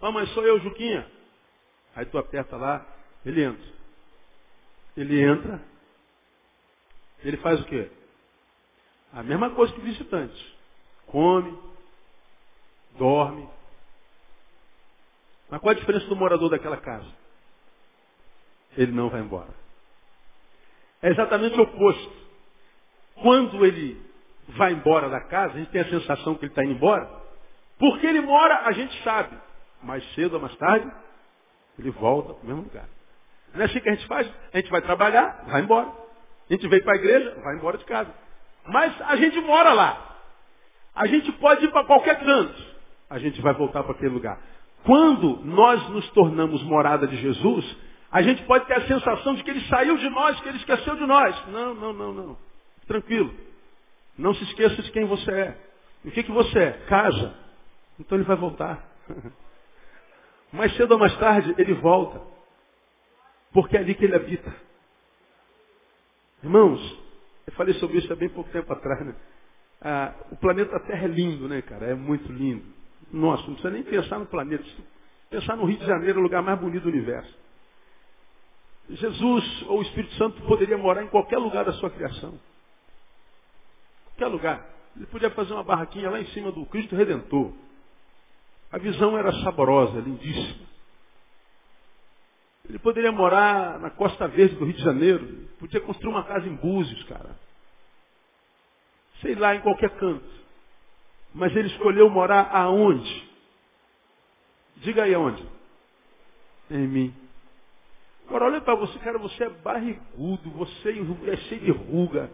[0.00, 1.10] Ah, mãe, sou eu, Juquinha.
[1.96, 2.86] Aí tu aperta lá,
[3.24, 3.66] ele entra.
[4.96, 5.60] Ele entra,
[7.22, 7.90] ele faz o quê?
[9.12, 10.58] A mesma coisa que visitante.
[11.06, 11.58] Come,
[12.98, 13.48] dorme.
[15.48, 17.08] Mas qual a diferença do morador daquela casa?
[18.76, 19.48] Ele não vai embora.
[21.02, 22.12] É exatamente o oposto.
[23.22, 24.00] Quando ele
[24.48, 27.08] vai embora da casa, a gente tem a sensação que ele está indo embora.
[27.78, 29.36] Porque ele mora, a gente sabe.
[29.82, 30.90] Mais cedo ou mais tarde,
[31.78, 32.88] ele volta para o mesmo lugar.
[33.54, 34.30] Não é assim que a gente faz?
[34.52, 35.92] A gente vai trabalhar, vai embora.
[36.48, 38.12] A gente veio para a igreja, vai embora de casa.
[38.66, 40.16] Mas a gente mora lá.
[40.94, 42.62] A gente pode ir para qualquer canto.
[43.10, 44.38] A gente vai voltar para aquele lugar.
[44.84, 47.76] Quando nós nos tornamos morada de Jesus,
[48.10, 50.96] a gente pode ter a sensação de que ele saiu de nós, que ele esqueceu
[50.96, 51.48] de nós.
[51.48, 52.38] Não, não, não, não.
[52.86, 53.34] Tranquilo.
[54.16, 55.58] Não se esqueça de quem você é.
[56.04, 56.72] E o que, que você é?
[56.88, 57.34] Casa.
[58.00, 58.82] Então ele vai voltar.
[60.50, 62.22] Mais cedo ou mais tarde, ele volta.
[63.52, 64.67] Porque é ali que ele habita.
[66.42, 66.80] Irmãos,
[67.46, 69.14] eu falei sobre isso há bem pouco tempo atrás, né?
[69.80, 71.86] Ah, o planeta Terra é lindo, né, cara?
[71.86, 72.64] É muito lindo.
[73.12, 74.64] Nossa, não precisa nem pensar no planeta.
[75.30, 77.36] Pensar no Rio de Janeiro, o lugar mais bonito do universo.
[78.90, 82.38] Jesus ou o Espírito Santo poderia morar em qualquer lugar da sua criação.
[84.06, 84.66] Qualquer lugar.
[84.96, 87.52] Ele podia fazer uma barraquinha lá em cima do Cristo Redentor.
[88.72, 90.67] A visão era saborosa, lindíssima.
[92.68, 95.48] Ele poderia morar na Costa Verde do Rio de Janeiro.
[95.58, 97.30] Podia construir uma casa em Búzios, cara.
[99.22, 100.38] Sei lá, em qualquer canto.
[101.34, 103.28] Mas ele escolheu morar aonde?
[104.76, 105.44] Diga aí aonde?
[106.70, 107.14] Em mim.
[108.26, 110.90] Agora olha para você, cara, você é barrigudo, você
[111.26, 112.30] é cheio de ruga.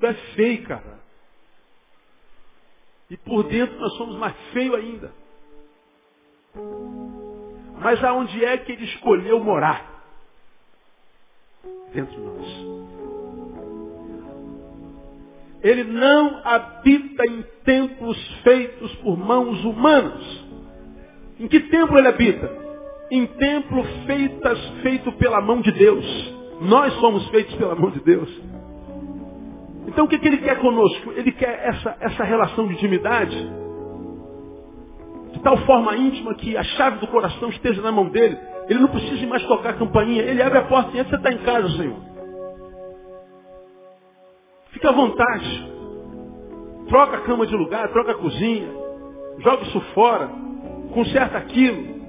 [0.00, 0.98] Tu é feio, cara.
[3.08, 5.12] E por dentro nós somos mais feios ainda.
[7.82, 9.84] Mas aonde é que ele escolheu morar?
[11.92, 12.82] Dentro de nós.
[15.62, 20.44] Ele não habita em templos feitos por mãos humanas.
[21.38, 22.50] Em que templo ele habita?
[23.10, 26.34] Em templo feitas, feito pela mão de Deus.
[26.60, 28.28] Nós somos feitos pela mão de Deus.
[29.86, 31.12] Então o que, que ele quer conosco?
[31.12, 33.61] Ele quer essa, essa relação de intimidade
[35.32, 38.38] de tal forma íntima que a chave do coração esteja na mão dele.
[38.68, 40.22] Ele não precisa mais tocar a campainha.
[40.22, 41.96] Ele abre a porta e entra, você está em casa, Senhor.
[44.70, 45.72] Fica à vontade.
[46.88, 48.68] Troca a cama de lugar, troca a cozinha.
[49.38, 50.28] Joga isso fora.
[50.92, 52.02] Conserta aquilo.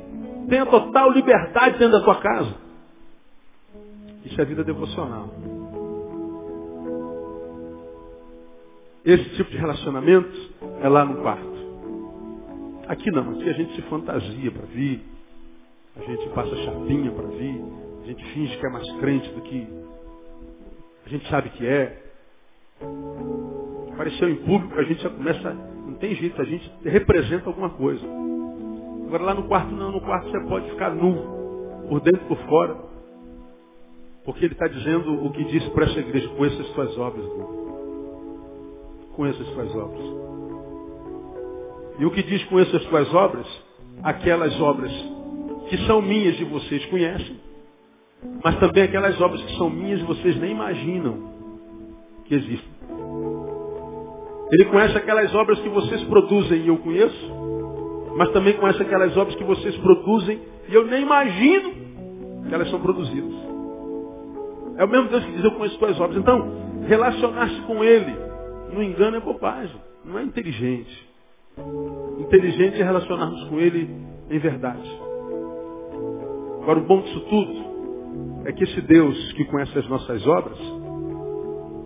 [0.49, 2.55] Tenha total liberdade dentro da tua casa.
[4.25, 5.29] Isso é vida devocional.
[9.05, 10.31] Esse tipo de relacionamento
[10.81, 11.52] é lá no quarto.
[12.87, 15.01] Aqui não, aqui a gente se fantasia para vir,
[15.95, 17.63] a gente passa chapinha para vir,
[18.03, 19.67] a gente finge que é mais crente do que
[21.05, 22.01] a gente sabe que é.
[23.93, 28.05] Apareceu em público, a gente já começa, não tem jeito, a gente representa alguma coisa.
[29.07, 32.37] Agora lá no quarto não, no quarto você pode ficar nu, por dentro e por
[32.47, 32.75] fora.
[34.25, 37.25] Porque ele está dizendo o que disse para essa igreja, conheça as suas obras.
[39.15, 40.32] Conheça as suas obras.
[41.99, 43.47] E o que diz com essas tuas obras?
[44.01, 44.91] Aquelas obras
[45.69, 47.39] que são minhas e vocês conhecem,
[48.43, 51.33] mas também aquelas obras que são minhas e vocês nem imaginam
[52.25, 52.73] que existem.
[54.51, 57.31] Ele conhece aquelas obras que vocês produzem e eu conheço,
[58.15, 61.73] mas também conhece aquelas obras que vocês produzem e eu nem imagino
[62.47, 63.33] que elas são produzidas.
[64.77, 66.17] É o mesmo Deus que diz, eu conheço tuas obras.
[66.17, 68.15] Então, relacionar-se com Ele,
[68.73, 71.12] no engano é bobagem, não é inteligente.
[72.19, 73.89] Inteligente é relacionarmos com Ele
[74.29, 74.89] em verdade.
[76.61, 77.63] Agora, o bom disso tudo
[78.45, 80.57] é que esse Deus que conhece as nossas obras,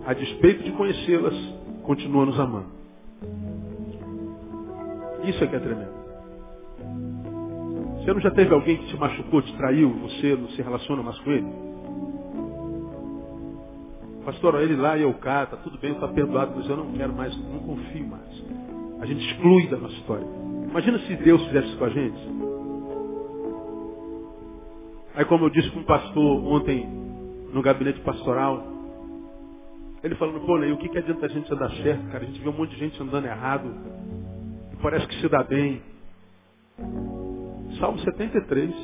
[0.06, 1.34] a despeito de conhecê-las,
[1.82, 2.78] continua nos amando.
[5.24, 5.98] Isso é que é tremendo.
[7.98, 11.18] Você não já teve alguém que te machucou, te traiu, você não se relaciona mais
[11.18, 11.46] com ele?
[14.24, 17.12] Pastor, ele lá e eu cá, tá tudo bem, está perdoado, mas eu não quero
[17.12, 18.57] mais, não confio mais.
[19.00, 20.26] A gente exclui da nossa história.
[20.68, 22.18] Imagina se Deus fizesse isso com a gente.
[25.14, 26.86] Aí como eu disse com um pastor ontem
[27.52, 28.62] no gabinete pastoral,
[30.02, 32.22] ele falando, pô, Ney, o que, que adianta a gente andar certo, cara?
[32.22, 33.68] A gente vê um monte de gente andando errado.
[34.72, 35.82] E parece que se dá bem.
[37.80, 38.74] Salmo 73.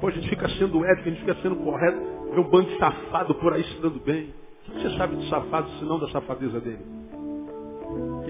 [0.00, 1.98] Pô, a gente fica sendo ético, a gente fica sendo correto,
[2.34, 4.34] vê um bando de safado por aí se dando bem.
[4.68, 6.99] O que você sabe do safado, se não da safadeza dele?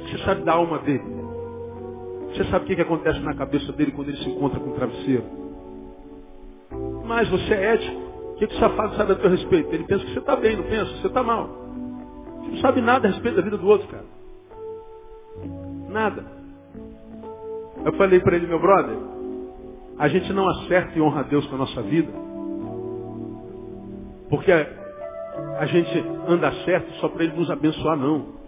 [0.01, 1.05] Que você sabe da alma dele?
[2.32, 4.74] Você sabe o que, que acontece na cabeça dele quando ele se encontra com o
[4.74, 5.24] travesseiro?
[7.05, 8.01] Mas você é ético.
[8.01, 9.74] O que, que o safado sabe a teu respeito?
[9.74, 10.90] Ele pensa que você está bem, não pensa?
[10.96, 11.48] Você está mal.
[12.40, 14.05] Você não sabe nada a respeito da vida do outro, cara.
[15.88, 16.24] Nada.
[17.84, 18.96] Eu falei para ele, meu brother,
[19.98, 22.12] a gente não acerta e honra a Deus com a nossa vida,
[24.28, 28.39] porque a gente anda certo só para Ele nos abençoar, não.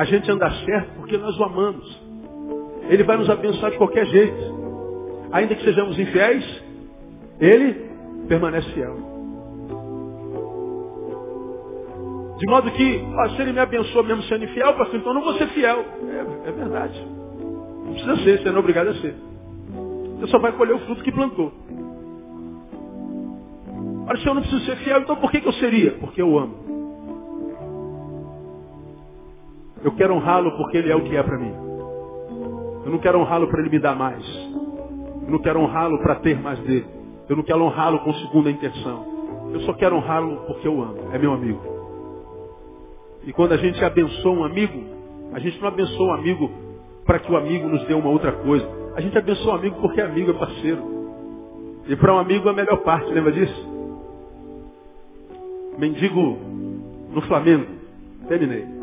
[0.00, 2.00] A gente anda certo porque nós o amamos.
[2.88, 4.34] Ele vai nos abençoar de qualquer jeito.
[5.30, 6.62] Ainda que sejamos infiéis,
[7.38, 7.74] Ele
[8.26, 8.96] permanece fiel.
[12.38, 15.34] De modo que, ó, se Ele me abençoa mesmo sendo infiel, pastor, então não vou
[15.34, 15.84] ser fiel.
[16.08, 17.06] É, é verdade.
[17.84, 19.14] Não precisa ser, você não é obrigado a ser.
[20.18, 21.52] Você só vai colher o fruto que plantou.
[24.08, 25.90] Ora, se eu não preciso ser fiel, então por que, que eu seria?
[25.98, 26.79] Porque eu amo.
[29.82, 31.54] Eu quero honrá-lo porque ele é o que é para mim.
[32.84, 34.24] Eu não quero honrá-lo para ele me dar mais.
[35.24, 36.86] Eu não quero honrá-lo para ter mais dele.
[37.28, 39.50] Eu não quero honrá-lo com segunda intenção.
[39.52, 41.10] Eu só quero honrá-lo porque eu amo.
[41.12, 41.60] É meu amigo.
[43.24, 44.82] E quando a gente abençoa um amigo,
[45.32, 46.50] a gente não abençoa um amigo
[47.04, 48.68] para que o amigo nos dê uma outra coisa.
[48.96, 51.00] A gente abençoa um amigo porque amigo, é parceiro.
[51.88, 53.68] E para um amigo é a melhor parte, lembra disso?
[55.78, 56.38] Mendigo
[57.12, 57.66] no Flamengo.
[58.28, 58.79] Terminei.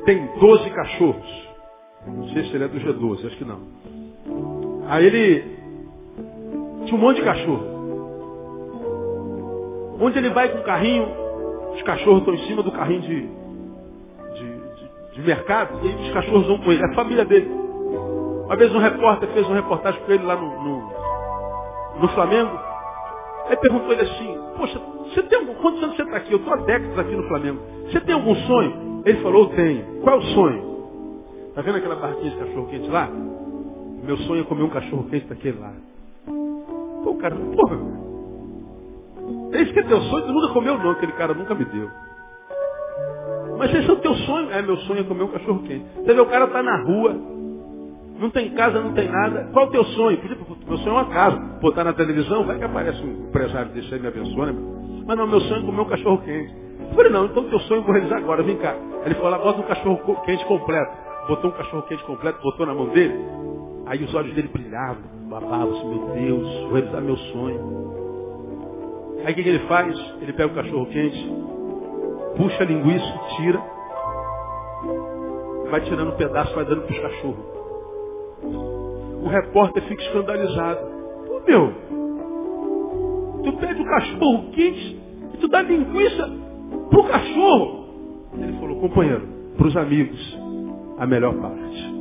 [0.00, 1.48] Ele tem 12 cachorros.
[2.06, 3.60] Não sei se ele é do G12, acho que não.
[4.88, 5.42] Aí ele
[6.86, 7.78] tinha um monte de cachorro.
[10.00, 11.06] Onde ele vai com o carrinho,
[11.74, 13.20] os cachorros estão em cima do carrinho de,
[14.34, 16.82] de, de, de mercado, e os cachorros vão com ele.
[16.82, 17.50] É a família dele.
[18.46, 22.58] Uma vez um repórter fez uma reportagem com ele lá no, no, no Flamengo.
[23.48, 26.32] Aí perguntou ele assim, poxa, você tem algum, quantos anos você está aqui?
[26.32, 27.60] Eu estou há décadas aqui no Flamengo.
[27.84, 28.89] Você tem algum sonho?
[29.04, 30.00] Ele falou, tenho.
[30.02, 30.70] Qual é o sonho?
[31.48, 33.08] Está vendo aquela barraquinha de cachorro quente lá?
[34.04, 35.72] Meu sonho é comer um cachorro quente daquele lá.
[37.04, 37.78] Pô, cara, porra.
[39.52, 41.90] Esse que é teu sonho, tu nunca comeu não, aquele cara nunca me deu.
[43.58, 44.50] Mas esse é o teu sonho?
[44.50, 45.84] É, meu sonho é comer um cachorro quente.
[45.96, 47.14] Você vê, o cara está na rua,
[48.18, 49.48] não tem casa, não tem nada.
[49.52, 50.18] Qual o teu sonho?
[50.66, 51.36] Meu sonho é uma casa.
[51.60, 54.54] Botar na televisão, vai que aparece um empresário desse aí me abençoa, né?
[55.06, 56.54] Mas não, meu sonho é comer um cachorro quente.
[56.90, 58.74] Eu falei, não, então teu sonho eu vou realizar agora, vem cá.
[59.04, 60.92] Ele falou, bota um cachorro quente completo.
[61.28, 63.14] Botou um cachorro quente completo, botou na mão dele.
[63.86, 67.90] Aí os olhos dele brilhavam, babavam assim, meu Deus, vou realizar meu sonho.
[69.24, 69.96] Aí o que, que ele faz?
[70.20, 71.32] Ele pega o cachorro quente,
[72.36, 73.62] puxa a linguiça, tira,
[75.70, 77.44] vai tirando um pedaço, vai dando para os cachorros.
[79.22, 80.80] O repórter fica escandalizado.
[81.26, 81.72] Pô, meu,
[83.44, 85.00] tu pede o cachorro quente
[85.34, 86.39] e tu dá linguiça
[86.90, 87.86] pro cachorro.
[88.34, 89.26] Ele falou, companheiro,
[89.56, 90.38] para os amigos,
[90.98, 91.94] a melhor parte.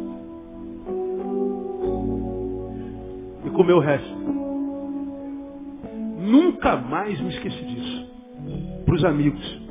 [3.45, 4.19] E comeu o resto.
[6.19, 8.09] Nunca mais me esqueci disso.
[8.85, 9.61] Para os amigos,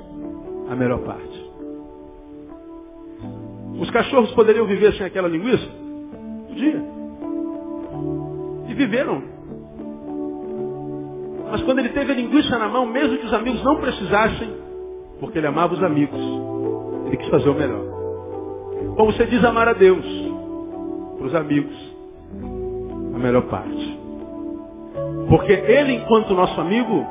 [0.71, 1.49] a melhor parte.
[3.81, 5.69] Os cachorros poderiam viver sem aquela linguiça?
[6.49, 6.83] Podia.
[8.69, 9.23] E viveram.
[11.51, 14.68] Mas quando ele teve a linguiça na mão, mesmo que os amigos não precisassem,
[15.21, 16.21] porque ele amava os amigos,
[17.07, 17.85] ele quis fazer o melhor.
[18.97, 20.05] Como você diz amar a Deus,
[21.17, 21.75] para os amigos,
[23.15, 23.99] a melhor parte.
[25.29, 27.05] Porque ele, enquanto nosso amigo,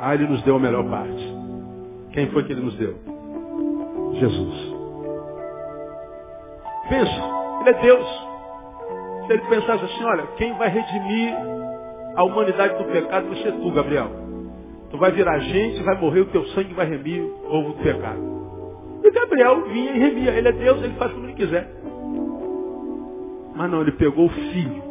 [0.00, 1.34] ah, ele nos deu a melhor parte.
[2.12, 2.94] Quem foi que ele nos deu?
[4.14, 4.74] Jesus.
[6.88, 7.22] Pensa,
[7.60, 8.06] ele é Deus.
[9.26, 11.34] Se ele pensasse assim, olha, quem vai redimir
[12.14, 14.23] a humanidade do pecado vai ser tu, Gabriel.
[14.94, 18.20] Tu vai virar gente, vai morrer, o teu sangue vai remir o ovo do pecado.
[19.02, 20.30] E Gabriel vinha e remia.
[20.30, 21.68] Ele é Deus, ele faz como ele quiser.
[23.56, 24.82] Mas não, ele pegou o filho.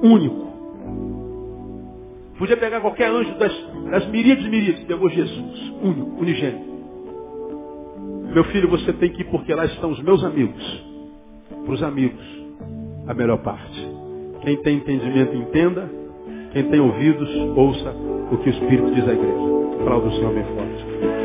[0.00, 0.46] Único.
[2.38, 3.52] Podia pegar qualquer anjo das,
[3.90, 4.84] das miríades e miríades.
[4.84, 5.72] Pegou Jesus.
[5.82, 6.64] Único, unigênito.
[8.32, 10.84] Meu filho, você tem que ir porque lá estão os meus amigos.
[11.64, 12.24] Para os amigos,
[13.08, 13.84] a melhor parte.
[14.42, 16.05] Quem tem entendimento, entenda.
[16.52, 17.94] Quem tem ouvidos, ouça
[18.30, 19.46] o que o Espírito diz à igreja.
[19.80, 21.15] Aplauda o Senhor bem forte.